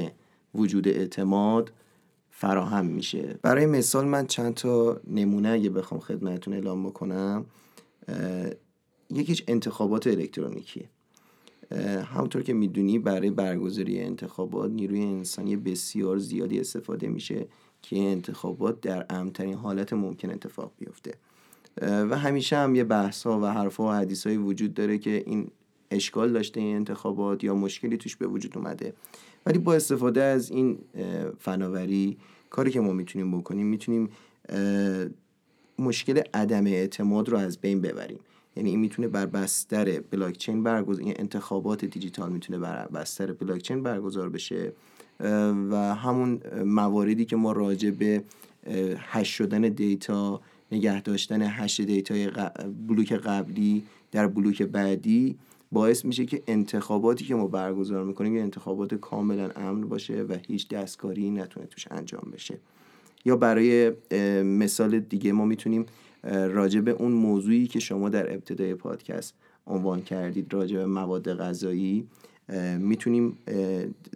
وجود 0.55 0.87
اعتماد 0.87 1.71
فراهم 2.29 2.85
میشه. 2.85 3.39
برای 3.41 3.65
مثال 3.65 4.05
من 4.05 4.27
چند 4.27 4.53
تا 4.53 5.01
نمونه 5.07 5.49
اگه 5.49 5.69
بخوام 5.69 5.99
خدمتتون 5.99 6.53
اعلام 6.53 6.85
بکنم 6.87 7.45
یکیش 9.09 9.43
انتخابات 9.47 10.07
الکترونیکی 10.07 10.89
همونطور 12.05 12.43
که 12.43 12.53
می‌دونی 12.53 12.99
برای 12.99 13.29
برگزاری 13.29 13.99
انتخابات 13.99 14.71
نیروی 14.71 15.01
انسانی 15.01 15.55
بسیار 15.55 16.17
زیادی 16.17 16.59
استفاده 16.59 17.07
میشه 17.07 17.47
که 17.81 17.99
انتخابات 17.99 18.81
در 18.81 19.05
امترین 19.09 19.53
حالت 19.53 19.93
ممکن 19.93 20.29
اتفاق 20.29 20.71
بیفته. 20.79 21.13
و 21.81 22.17
همیشه 22.17 22.57
هم 22.57 22.75
یه 22.75 22.83
بحث 22.83 23.23
ها 23.23 23.39
و 23.39 23.45
حرف 23.45 23.75
ها 23.75 23.83
و 23.83 23.91
حدیث 23.91 24.27
های 24.27 24.37
وجود 24.37 24.73
داره 24.73 24.97
که 24.97 25.23
این 25.25 25.47
اشکال 25.91 26.31
داشته 26.31 26.59
این 26.59 26.75
انتخابات 26.75 27.43
یا 27.43 27.55
مشکلی 27.55 27.97
توش 27.97 28.15
به 28.15 28.27
وجود 28.27 28.57
اومده. 28.57 28.93
ولی 29.45 29.57
با 29.57 29.73
استفاده 29.73 30.23
از 30.23 30.51
این 30.51 30.79
فناوری 31.39 32.17
کاری 32.49 32.71
که 32.71 32.79
ما 32.79 32.93
می‌تونیم 32.93 33.37
بکنیم 33.37 33.67
می‌تونیم 33.67 34.09
مشکل 35.79 36.21
عدم 36.33 36.65
اعتماد 36.65 37.29
رو 37.29 37.37
از 37.37 37.57
بین 37.57 37.81
ببریم. 37.81 38.19
یعنی 38.55 38.69
این 38.69 38.79
می‌تونه 38.79 39.07
بر 39.07 39.25
بستر 39.25 39.99
بلاکچین 39.99 40.63
برگزار 40.63 41.03
این 41.03 41.13
انتخابات 41.17 41.85
دیجیتال 41.85 42.31
می‌تونه 42.31 42.59
بر 42.59 42.87
بستر 42.87 43.33
بلاکچین 43.33 43.83
برگزار 43.83 44.29
بشه. 44.29 44.73
و 45.69 45.75
همون 45.95 46.41
مواردی 46.65 47.25
که 47.25 47.35
ما 47.35 47.51
راجع 47.51 47.89
به 47.89 48.23
hash 48.97 49.27
شدن 49.27 49.61
data 49.61 50.41
نگه 50.71 51.01
داشتن 51.01 51.41
hash 51.41 51.79
data 51.79 52.21
ی 52.21 52.31
بلوک 52.87 53.13
قبلی 53.13 53.83
در 54.11 54.27
بلوک 54.27 54.61
بعدی 54.61 55.37
باعث 55.71 56.05
میشه 56.05 56.25
که 56.25 56.41
انتخاباتی 56.47 57.25
که 57.25 57.35
ما 57.35 57.47
برگزار 57.47 58.03
می‌کنیم 58.03 58.35
یه 58.35 58.41
انتخابات 58.41 58.93
کاملا 58.93 59.49
امن 59.55 59.81
باشه 59.81 60.21
و 60.21 60.37
هیچ 60.47 60.69
دستکاری 60.69 61.29
نتونه 61.31 61.65
توش 61.65 61.87
انجام 61.91 62.31
بشه. 62.33 62.57
یا 63.25 63.35
برای 63.35 63.91
مثال 64.43 64.99
دیگه 64.99 65.31
ما 65.31 65.45
می‌تونیم 65.45 65.85
راجع 66.23 66.81
به 66.81 66.91
اون 66.91 67.11
موضوعی 67.11 67.67
که 67.67 67.79
شما 67.79 68.09
در 68.09 68.33
ابتدای 68.33 68.75
پادکست 68.75 69.33
عنوان 69.67 70.01
کردید 70.01 70.53
راجع 70.53 70.77
به 70.77 70.85
مواد 70.85 71.33
غذایی 71.33 72.07
می‌تونیم 72.79 73.37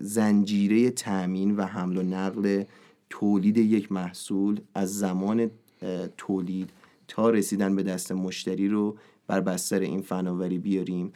زنجیره 0.01 0.89
تأمین 0.89 1.55
و 1.55 1.65
حمل 1.65 1.97
و 1.97 2.03
نقل 2.03 2.63
تولید 3.09 3.57
یک 3.57 3.91
محصول 3.91 4.59
از 4.75 4.97
زمان 4.97 5.51
تولید 6.17 6.69
تا 7.07 7.29
رسیدن 7.29 7.75
به 7.75 7.83
دست 7.83 8.12
مشتری 8.12 8.68
رو 8.68 8.98
بر 9.27 9.41
بستر 9.41 9.79
این 9.79 10.01
فناوری 10.01 10.57
بیاریم 10.57 11.11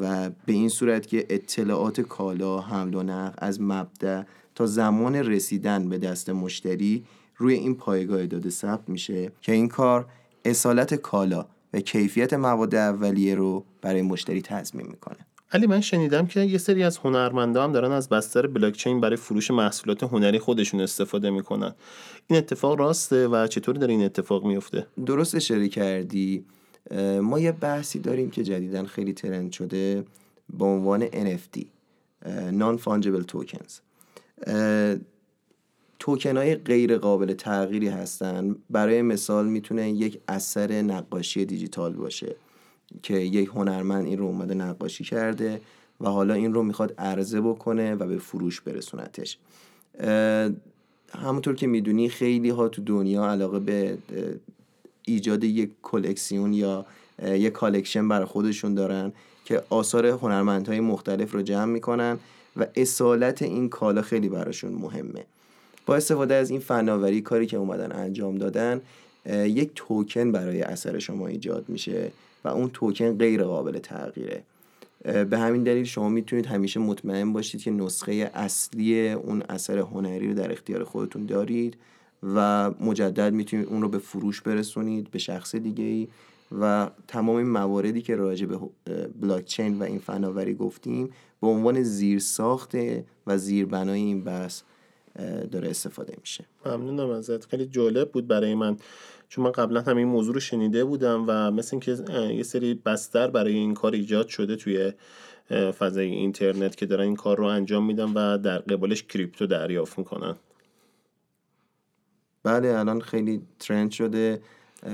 و 0.00 0.30
به 0.30 0.52
این 0.52 0.68
صورت 0.68 1.06
که 1.06 1.26
اطلاعات 1.30 2.00
کالا 2.00 2.60
حمل 2.60 2.94
و 2.94 3.02
نقل 3.02 3.34
از 3.38 3.60
مبدع 3.60 4.22
تا 4.54 4.66
زمان 4.66 5.16
رسیدن 5.16 5.88
به 5.88 5.98
دست 5.98 6.30
مشتری 6.30 7.04
روی 7.36 7.54
این 7.54 7.74
پایگاه 7.74 8.26
داده 8.26 8.50
ثبت 8.50 8.88
میشه 8.88 9.32
که 9.40 9.52
این 9.52 9.68
کار 9.68 10.06
اصالت 10.44 10.94
کالا 10.94 11.46
و 11.72 11.80
کیفیت 11.80 12.34
مواد 12.34 12.74
اولیه 12.74 13.34
رو 13.34 13.64
برای 13.82 14.02
مشتری 14.02 14.42
تضمین 14.42 14.86
می‌کنه. 14.86 15.16
علی 15.52 15.66
من 15.66 15.80
شنیدم 15.80 16.26
که 16.26 16.40
یه 16.40 16.58
سری 16.58 16.82
از 16.82 16.96
هنرمندا 16.96 17.64
هم 17.64 17.72
دارن 17.72 17.92
از 17.92 18.08
بستر 18.08 18.46
بلاکچین 18.46 19.00
برای 19.00 19.16
فروش 19.16 19.50
محصولات 19.50 20.02
هنری 20.02 20.38
خودشون 20.38 20.80
استفاده 20.80 21.30
می‌کنن. 21.30 21.74
این 22.26 22.38
اتفاق 22.38 22.78
راسته 22.78 23.28
و 23.28 23.46
چطور 23.46 23.74
داره 23.76 23.92
این 23.92 24.04
اتفاق 24.04 24.44
میفته 24.44 24.86
درست 25.06 25.34
اشاره 25.34 25.68
کردی. 25.68 26.44
ما 27.22 27.40
یه 27.40 27.52
بحثی 27.52 27.98
داریم 27.98 28.30
که 28.30 28.42
جدیدا 28.42 28.84
خیلی 28.84 29.12
ترند 29.12 29.52
شده 29.52 30.04
به 30.58 30.64
عنوان 30.64 31.06
NFT 31.06 31.60
Non 32.50 32.78
Fungible 32.84 33.24
Tokens. 33.32 33.80
توکن 36.00 36.36
های 36.36 36.54
غیر 36.54 36.98
قابل 36.98 37.34
تغییری 37.34 37.88
هستن. 37.88 38.56
برای 38.70 39.02
مثال 39.02 39.46
می‌تونه 39.46 39.90
یک 39.90 40.20
اثر 40.28 40.82
نقاشی 40.82 41.44
دیجیتال 41.44 41.92
باشه 41.92 42.34
که 43.02 43.14
یک 43.14 43.48
هنرمند 43.48 44.06
این 44.06 44.18
رو 44.18 44.24
اومده 44.24 44.54
نقاشی 44.54 45.04
کرده 45.04 45.60
و 46.00 46.08
حالا 46.08 46.34
این 46.34 46.54
رو 46.54 46.62
می‌خواد 46.62 46.94
عرضه 46.98 47.40
بکنه 47.40 47.94
و 47.94 48.06
به 48.06 48.18
فروش 48.18 48.60
برسونتش. 48.60 49.38
همونطور 51.14 51.54
که 51.54 51.66
می‌دونی 51.66 52.08
خیلی 52.08 52.50
ها 52.50 52.68
تو 52.68 52.82
دنیا 52.82 53.26
علاقه 53.30 53.58
به 53.58 53.98
ایجاد 55.04 55.44
یک 55.44 55.70
کلکسیون 55.82 56.52
یا 56.52 56.86
یک 57.22 57.52
collection 57.52 58.08
برای 58.08 58.26
خودشون 58.26 58.74
دارن 58.74 59.12
که 59.44 59.62
آثار 59.70 60.06
هنرمندهای 60.06 60.80
مختلف 60.80 61.32
رو 61.32 61.42
جمع 61.42 61.72
می‌کنن 61.72 62.18
و 62.56 62.66
اصالت 62.76 63.42
این 63.42 63.68
کالا 63.68 64.02
خیلی 64.02 64.28
براشون 64.28 64.72
مهمه. 64.72 65.24
با 65.86 65.96
استفاده 65.96 66.34
از 66.34 66.50
این 66.50 66.60
فناوری 66.60 67.20
کاری 67.20 67.46
که 67.46 67.56
اومدن 67.56 67.92
انجام 67.92 68.38
دادن 68.38 68.80
یک 69.26 69.70
توکن 69.74 70.32
برای 70.32 70.62
اثر 70.62 70.98
شما 70.98 71.26
ایجاد 71.26 71.64
میشه 71.68 72.12
و 72.44 72.48
اون 72.48 72.70
توکن 72.72 73.18
غیر 73.18 73.44
قابل 73.44 73.78
تغییره. 73.78 74.42
به 75.04 75.38
همین 75.38 75.62
دلیل 75.62 75.84
شما 75.84 76.08
می‌تونید 76.08 76.46
همیشه 76.46 76.80
مطمئن 76.80 77.32
باشید 77.32 77.62
که 77.62 77.70
نسخه 77.70 78.30
اصلی 78.34 79.10
اون 79.10 79.42
اثر 79.48 79.78
هنری 79.78 80.28
رو 80.28 80.34
در 80.34 80.52
اختیار 80.52 80.84
خودتون 80.84 81.26
دارید 81.26 81.76
و 82.34 82.70
مجدد 82.80 83.32
می‌تونید 83.32 83.66
اون 83.66 83.82
رو 83.82 83.88
به 83.88 83.98
فروش 83.98 84.40
برسونید 84.40 85.10
به 85.10 85.18
شخص 85.18 85.54
دیگه 85.54 85.84
ای 85.84 86.08
و 86.60 86.90
تمام 87.08 87.36
این 87.36 87.50
مواردی 87.50 88.02
که 88.02 88.16
راجع 88.16 88.46
به 88.46 88.58
بلاکچین 89.20 89.78
و 89.78 89.82
این 89.82 89.98
فناوری 89.98 90.54
گفتیم 90.54 91.10
به 91.40 91.46
عنوان 91.46 91.82
زیر 91.82 92.18
ساخته 92.18 93.04
و 93.26 93.38
زیربنای 93.38 94.00
این 94.00 94.24
بحث 94.24 94.62
داره 95.50 95.70
استفاده 95.70 96.16
میشه. 96.20 96.44
ممنونم 96.66 97.10
ازت 97.10 97.44
خیلی 97.44 97.66
جالب 97.66 98.10
بود 98.10 98.26
برای 98.26 98.54
من. 98.54 98.76
چون 99.28 99.44
من 99.44 99.52
قبلا 99.52 99.80
همین 99.80 100.06
موضوع 100.08 100.34
رو 100.34 100.40
شنیده 100.40 100.84
بودم 100.84 101.24
و 101.26 101.50
مثل 101.50 101.68
اینکه 101.72 101.96
یه 102.34 102.42
سری 102.42 102.74
بستر 102.74 103.30
برای 103.30 103.54
این 103.54 103.74
کار 103.74 103.92
ایجاد 103.92 104.28
شده 104.28 104.56
توی 104.56 104.92
فضای 105.78 106.10
اینترنت 106.10 106.76
که 106.76 106.86
دارن 106.86 107.04
این 107.04 107.16
کار 107.16 107.38
رو 107.38 107.44
انجام 107.44 107.86
میدن 107.86 108.12
و 108.12 108.38
در 108.38 108.58
قبالش 108.58 109.02
کریپتو 109.02 109.46
دریافت 109.46 109.98
می‌کنن. 109.98 110.36
بله 112.42 112.68
الان 112.78 113.00
خیلی 113.00 113.42
ترند 113.58 113.90
شده 113.90 114.40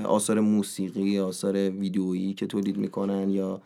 آثار 0.03 0.39
موسیقی 0.39 1.19
آثار 1.19 1.55
ویدیویی 1.55 2.33
که 2.33 2.47
تولید 2.47 2.77
می‌کنن 2.77 3.29
یا 3.29 3.61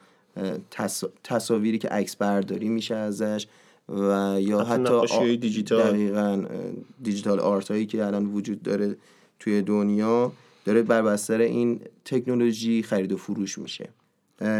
تصاویری 1.24 1.78
که 1.78 1.88
عکس 1.88 2.16
برداری 2.16 2.70
میشه 2.70 2.96
ازش. 2.96 3.48
و 3.92 4.38
یا 4.42 4.64
حتی 4.64 5.38
دیجیتال. 5.38 5.92
دقیقا 5.92 6.46
دیجیتال 7.04 7.40
آرت 7.40 7.72
هایی 7.72 7.86
که 7.86 8.06
الان 8.06 8.26
وجود 8.26 8.64
داره 8.64 8.96
توی 9.40 9.62
دنیا 9.62 10.32
داره 10.66 10.82
بر 10.82 11.02
بستر 11.02 11.42
این 11.42 11.80
تکنولوژی 12.06 12.84
خرید 12.84 13.12
و 13.12 13.18
فروش 13.18 13.58
میشه. 13.58 13.90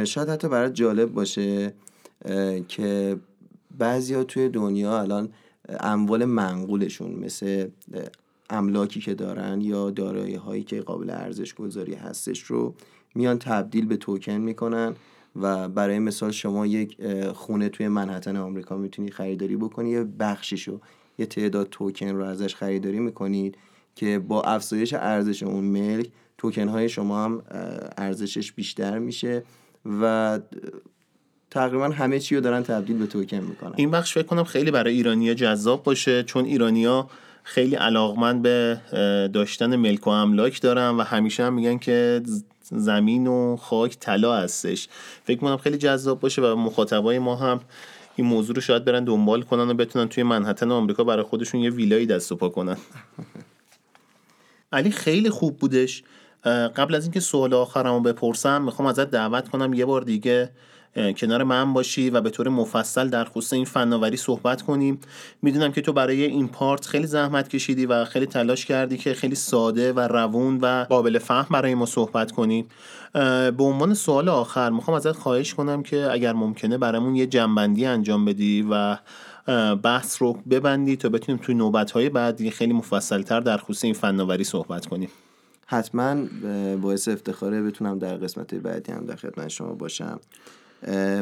شاید 0.04 0.30
حتی 0.30 0.48
برای 0.48 0.72
جالب 0.72 1.14
باشه 1.14 1.74
که 2.68 3.18
بعضیا 3.78 4.24
توی 4.24 4.50
دنیا 4.50 5.02
الان 5.02 5.30
اموال 5.80 6.26
منقولشون 6.26 7.12
مثل 7.12 7.68
املاکی 8.50 9.00
که 9.00 9.14
دارن 9.14 9.62
یا 9.62 9.90
دارایی 9.90 10.36
هایی 10.36 10.64
که 10.64 10.82
قابل 10.82 11.10
ارزش 11.10 11.54
گذاری 11.54 11.94
هستش 11.94 12.44
رو 12.44 12.74
میان 13.16 13.40
تبدیل 13.40 13.86
به 13.86 13.98
توکن 13.98 14.32
می‌کنن. 14.32 14.96
و 15.36 15.70
برای 15.70 16.00
مثال 16.00 16.32
شما 16.32 16.66
یک 16.66 16.98
خونه 17.34 17.70
توی 17.70 17.88
منحتن 17.88 18.36
آمریکا 18.36 18.78
می‌تونی 18.78 19.12
خریداری 19.12 19.56
بکنی 19.56 19.90
یه 19.90 20.04
بخشیشو 20.04 20.80
یه 21.18 21.26
تعداد 21.26 21.68
توکن 21.72 22.08
رو 22.08 22.26
ازش 22.26 22.56
خریداری 22.56 23.00
می‌کنید 23.00 23.58
که 23.96 24.20
با 24.20 24.42
افزایش 24.42 24.94
ارزش 24.94 25.44
اون 25.44 25.64
ملک 25.64 26.10
توکن 26.38 26.68
های 26.68 26.90
شما 26.90 27.26
هم 27.26 27.42
ارزشش 27.98 28.52
بیشتر 28.52 29.00
میشه 29.00 29.44
و 30.02 30.40
تقریبا 31.52 31.90
همه 31.90 32.20
چی 32.20 32.36
رو 32.36 32.42
دارن 32.42 32.64
تبدیل 32.64 32.98
به 32.98 33.08
توکن 33.08 33.38
می‌کنن. 33.38 33.74
این 33.76 33.92
بخش 33.92 34.14
فکر 34.14 34.24
کنم 34.24 34.44
خیلی 34.44 34.72
برای 34.72 34.94
ایرانیا 34.94 35.34
جذاب 35.34 35.84
باشه 35.84 36.24
چون 36.24 36.46
ایرانیا 36.46 37.10
خیلی 37.44 37.76
علاقمند 37.76 38.42
به 38.42 38.82
داشتن 39.34 39.76
ملک 39.76 40.08
و 40.08 40.10
املاک 40.10 40.62
دارن 40.62 40.90
و 40.90 41.02
همیشه 41.02 41.44
هم 41.44 41.54
میگن 41.54 41.78
که 41.78 42.22
زمین 42.72 43.28
و 43.28 43.58
خاک 43.58 43.98
طلا 44.00 44.38
هستش. 44.38 44.88
فکر 45.24 45.40
کنم 45.40 45.58
خیلی 45.58 45.78
جذاب 45.78 46.20
باشه 46.20 46.42
و 46.42 46.56
مخاطبای 46.56 47.20
ما 47.20 47.36
هم 47.36 47.60
این 48.16 48.28
موضوع 48.28 48.56
رو 48.56 48.62
شاید 48.62 48.86
برن 48.86 49.04
دنبال 49.04 49.42
کنن 49.42 49.70
و 49.70 49.74
بتونن 49.74 50.08
توی 50.08 50.24
منحتن 50.24 50.72
آمریکا 50.72 51.04
برای 51.04 51.24
خودشون 51.24 51.62
یه 51.62 51.70
ویلایی 51.70 52.06
دست 52.06 52.32
و 52.32 52.36
پا 52.36 52.50
کنن. 52.50 52.78
علی 54.72 54.92
خیلی 54.92 55.30
خوب 55.30 55.58
بودش. 55.58 56.04
قبل 56.46 56.96
از 56.96 57.04
اینکه 57.04 57.20
سوال 57.20 57.54
آخرمو 57.54 58.00
بپرسم 58.00 58.62
می‌خوام 58.62 58.88
ازت 58.88 59.12
دعوت 59.12 59.50
کنم 59.50 59.74
یه 59.74 59.86
بار 59.86 60.02
دیگه 60.02 60.52
کنار 60.96 61.44
من 61.44 61.74
باشی 61.74 62.10
و 62.10 62.22
به 62.22 62.30
طور 62.30 62.50
مفصل 62.50 63.08
در 63.08 63.26
خصوص 63.26 63.54
این 63.54 63.66
فناوری 63.66 64.18
صحبت 64.18 64.62
کنیم. 64.62 65.00
می‌دونم 65.42 65.72
که 65.72 65.82
تو 65.82 65.94
برای 65.94 66.26
این 66.26 66.48
پارت 66.48 66.86
خیلی 66.86 67.08
زحمت 67.08 67.48
کشیدی 67.48 67.86
و 67.86 68.06
خیلی 68.06 68.26
تلاش 68.26 68.66
کردی 68.66 68.98
که 68.98 69.14
خیلی 69.14 69.36
ساده 69.36 69.94
و 69.94 70.00
روون 70.00 70.60
و 70.62 70.86
قابل 70.90 71.20
فهم 71.20 71.48
برای 71.52 71.76
ما 71.76 71.86
صحبت 71.86 72.32
کنی. 72.32 72.66
به 73.14 73.64
عنوان 73.64 73.94
سوال 73.94 74.30
آخر 74.30 74.70
می‌خوام 74.70 74.98
ازت 74.98 75.12
خواهش 75.12 75.54
کنم 75.54 75.84
که 75.84 76.12
اگر 76.12 76.34
ممکنه 76.34 76.78
برامون 76.78 77.16
یه 77.16 77.28
جنبندی 77.28 77.86
انجام 77.86 78.26
بدی 78.26 78.68
و 78.72 78.98
بحث 79.76 80.22
رو 80.22 80.38
ببندی 80.50 80.96
تا 80.96 81.10
بتونیم 81.10 81.42
توی 81.44 81.56
نوبت 81.56 81.94
بعدی 81.94 82.52
خیلی 82.52 82.74
مفصلتر 82.74 83.40
در 83.40 83.58
خصوص 83.58 83.84
این 83.84 83.94
فناوری 83.94 84.44
صحبت 84.44 84.86
کنیم. 84.86 85.10
حتما 85.66 86.16
باعث 86.82 87.08
افتخاره 87.08 87.62
بتونم 87.62 88.00
در 88.00 88.18
قسمت 88.18 88.56
بعدی 88.56 88.92
هم 88.92 89.06
در 89.06 89.16
خدمت 89.16 89.48
شما 89.48 89.74
باشم. 89.74 90.20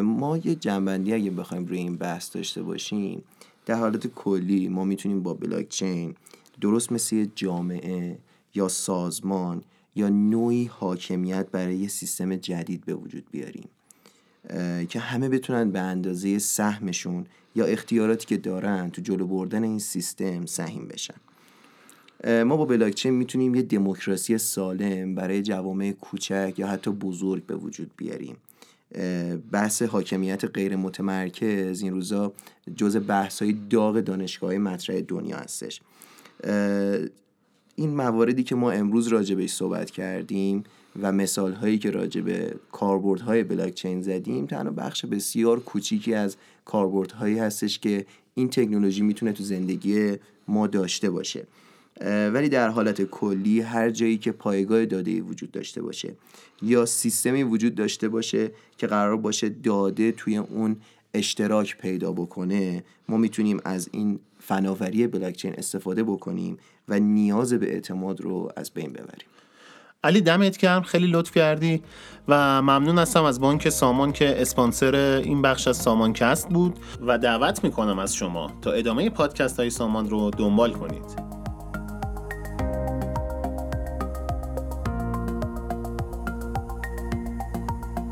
ما 0.02 0.38
یه 0.38 0.56
جنبندی 0.56 1.14
اگه 1.14 1.32
بخوایم 1.32 1.66
روی 1.66 1.78
این 1.78 1.96
بحث 1.96 2.36
داشته 2.36 2.64
باشیم 2.64 3.24
در 3.66 3.76
حالت 3.76 4.08
کلی 4.08 4.68
ما 4.68 4.84
می‌تونیم 4.84 5.24
با 5.24 5.34
بلاک 5.34 5.70
چین 5.70 6.16
درست 6.62 6.92
مثل 6.92 7.28
جامعه 7.36 8.18
یا 8.56 8.68
سازمان 8.68 9.64
یا 9.96 10.10
نوعی 10.10 10.66
حاکمیت 10.66 11.48
برای 11.52 11.76
یه 11.76 11.88
سیستم 11.88 12.36
جدید 12.36 12.86
به 12.86 12.94
وجود 12.94 13.24
بیاریم 13.32 13.70
که 14.90 15.00
همه 15.00 15.30
بتونن 15.30 15.72
به 15.72 15.80
اندازه 15.80 16.40
سهمشون 16.40 17.26
یا 17.56 17.66
اختیاراتی 17.66 18.28
که 18.28 18.38
دارن 18.38 18.90
تو 18.90 19.02
جلو 19.02 19.28
بردن 19.28 19.64
این 19.64 19.80
سیستم 19.80 20.46
سهیم 20.46 20.88
بشن. 20.88 21.16
ما 22.44 22.58
با 22.58 22.66
بلاکچین 22.66 23.14
می‌تونیم 23.14 23.56
یه 23.56 23.62
دموکراسی 23.62 24.38
سالم 24.38 25.16
برای 25.16 25.42
جوامع 25.42 25.92
کوچک 25.92 26.54
یا 26.58 26.68
حتی 26.68 26.92
بزرگ 26.92 27.46
به 27.46 27.56
وجود 27.56 27.92
بیاریم. 27.98 28.38
بحث 29.52 29.82
حاکمیت 29.82 30.46
غیر 30.46 30.76
متمرکز 30.76 31.82
این 31.82 31.94
روزا 31.94 32.34
جز 32.76 32.98
بحث 33.08 33.42
های 33.42 33.56
داغ 33.70 34.00
دانشگاه 34.00 34.58
مطرح 34.58 35.00
دنیا 35.00 35.38
هستش. 35.38 35.82
این 37.76 37.96
مواردی 37.96 38.44
که 38.44 38.56
ما 38.56 38.72
امروز 38.72 39.08
راجع 39.08 39.36
بهش 39.36 39.54
صحبت 39.54 39.92
کردیم 39.92 40.64
و 41.02 41.12
مثال 41.12 41.54
هایی 41.54 41.78
که 41.78 41.92
راجع 41.92 42.22
به 42.22 42.56
کاربرد 42.72 43.22
های 43.22 43.44
بلاک 43.44 43.74
چین 43.74 44.02
زدیم 44.02 44.46
تنها 44.46 44.72
بخش 44.72 45.06
بسیار 45.06 45.60
کوچیکی 45.60 46.14
از 46.14 46.38
کاربرد 46.66 47.12
هایی 47.12 47.40
هستش 47.40 47.80
که 47.80 48.06
این 48.34 48.50
تکنولوژی 48.50 49.02
می‌تونه 49.02 49.34
تو 49.34 49.44
زندگی 49.44 50.14
ما 50.48 50.68
داشته 50.68 51.10
باشه. 51.10 51.48
ولی 52.34 52.50
در 52.50 52.70
حالت 52.70 53.02
کلی 53.02 53.62
هر 53.62 53.90
جایی 53.90 54.18
که 54.18 54.32
پایگاه 54.32 54.86
داده 54.86 55.22
وجود 55.22 55.52
داشته 55.52 55.82
باشه 55.82 56.14
یا 56.62 56.86
سیستمی 56.86 57.44
وجود 57.44 57.76
داشته 57.76 58.10
باشه 58.10 58.52
که 58.78 58.88
قرار 58.88 59.18
باشه 59.18 59.50
داده 59.50 60.12
توی 60.12 60.38
اون 60.38 60.78
اشتراک 61.14 61.78
پیدا 61.78 62.12
بکنه 62.12 62.84
ما 63.10 63.18
می‌تونیم 63.18 63.60
از 63.66 63.90
این 63.92 64.20
فناوری 64.40 65.08
بلاکچین 65.08 65.54
استفاده 65.58 66.04
بکنیم 66.04 66.58
و 66.88 67.00
نیاز 67.00 67.54
به 67.54 67.74
اعتماد 67.74 68.22
رو 68.22 68.52
از 68.56 68.72
بین 68.72 68.90
ببریم. 68.90 69.28
علی 70.04 70.22
دمت 70.22 70.58
گرم. 70.58 70.82
خیلی 70.82 71.08
لطف 71.08 71.32
کردی 71.32 71.82
و 72.28 72.62
ممنون 72.62 73.00
هستم 73.00 73.24
از 73.24 73.40
بانک 73.40 73.70
سامان 73.70 74.12
که 74.12 74.42
اسپانسر 74.42 74.96
این 74.96 75.42
بخش 75.42 75.68
از 75.68 75.78
سامانکست 75.78 76.50
بود 76.50 76.80
و 77.02 77.18
دعوت 77.18 77.64
می‌کنم 77.64 78.00
از 78.00 78.16
شما 78.16 78.52
تا 78.62 78.72
ادامه 78.72 79.10
پادکست 79.10 79.60
های 79.60 79.70
سامان 79.70 80.10
رو 80.10 80.30
دنبال 80.30 80.72
کنید. 80.74 81.39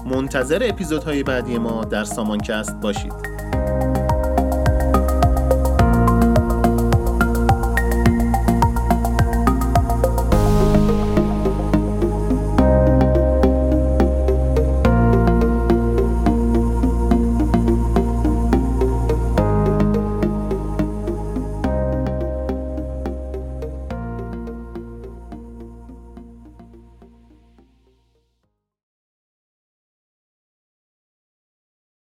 منتظر 0.07 0.61
اپیزودهای 0.69 1.23
بعدی 1.23 1.57
ما 1.57 1.83
در 1.83 2.03
سامانکست 2.03 2.75
باشید. 2.75 3.36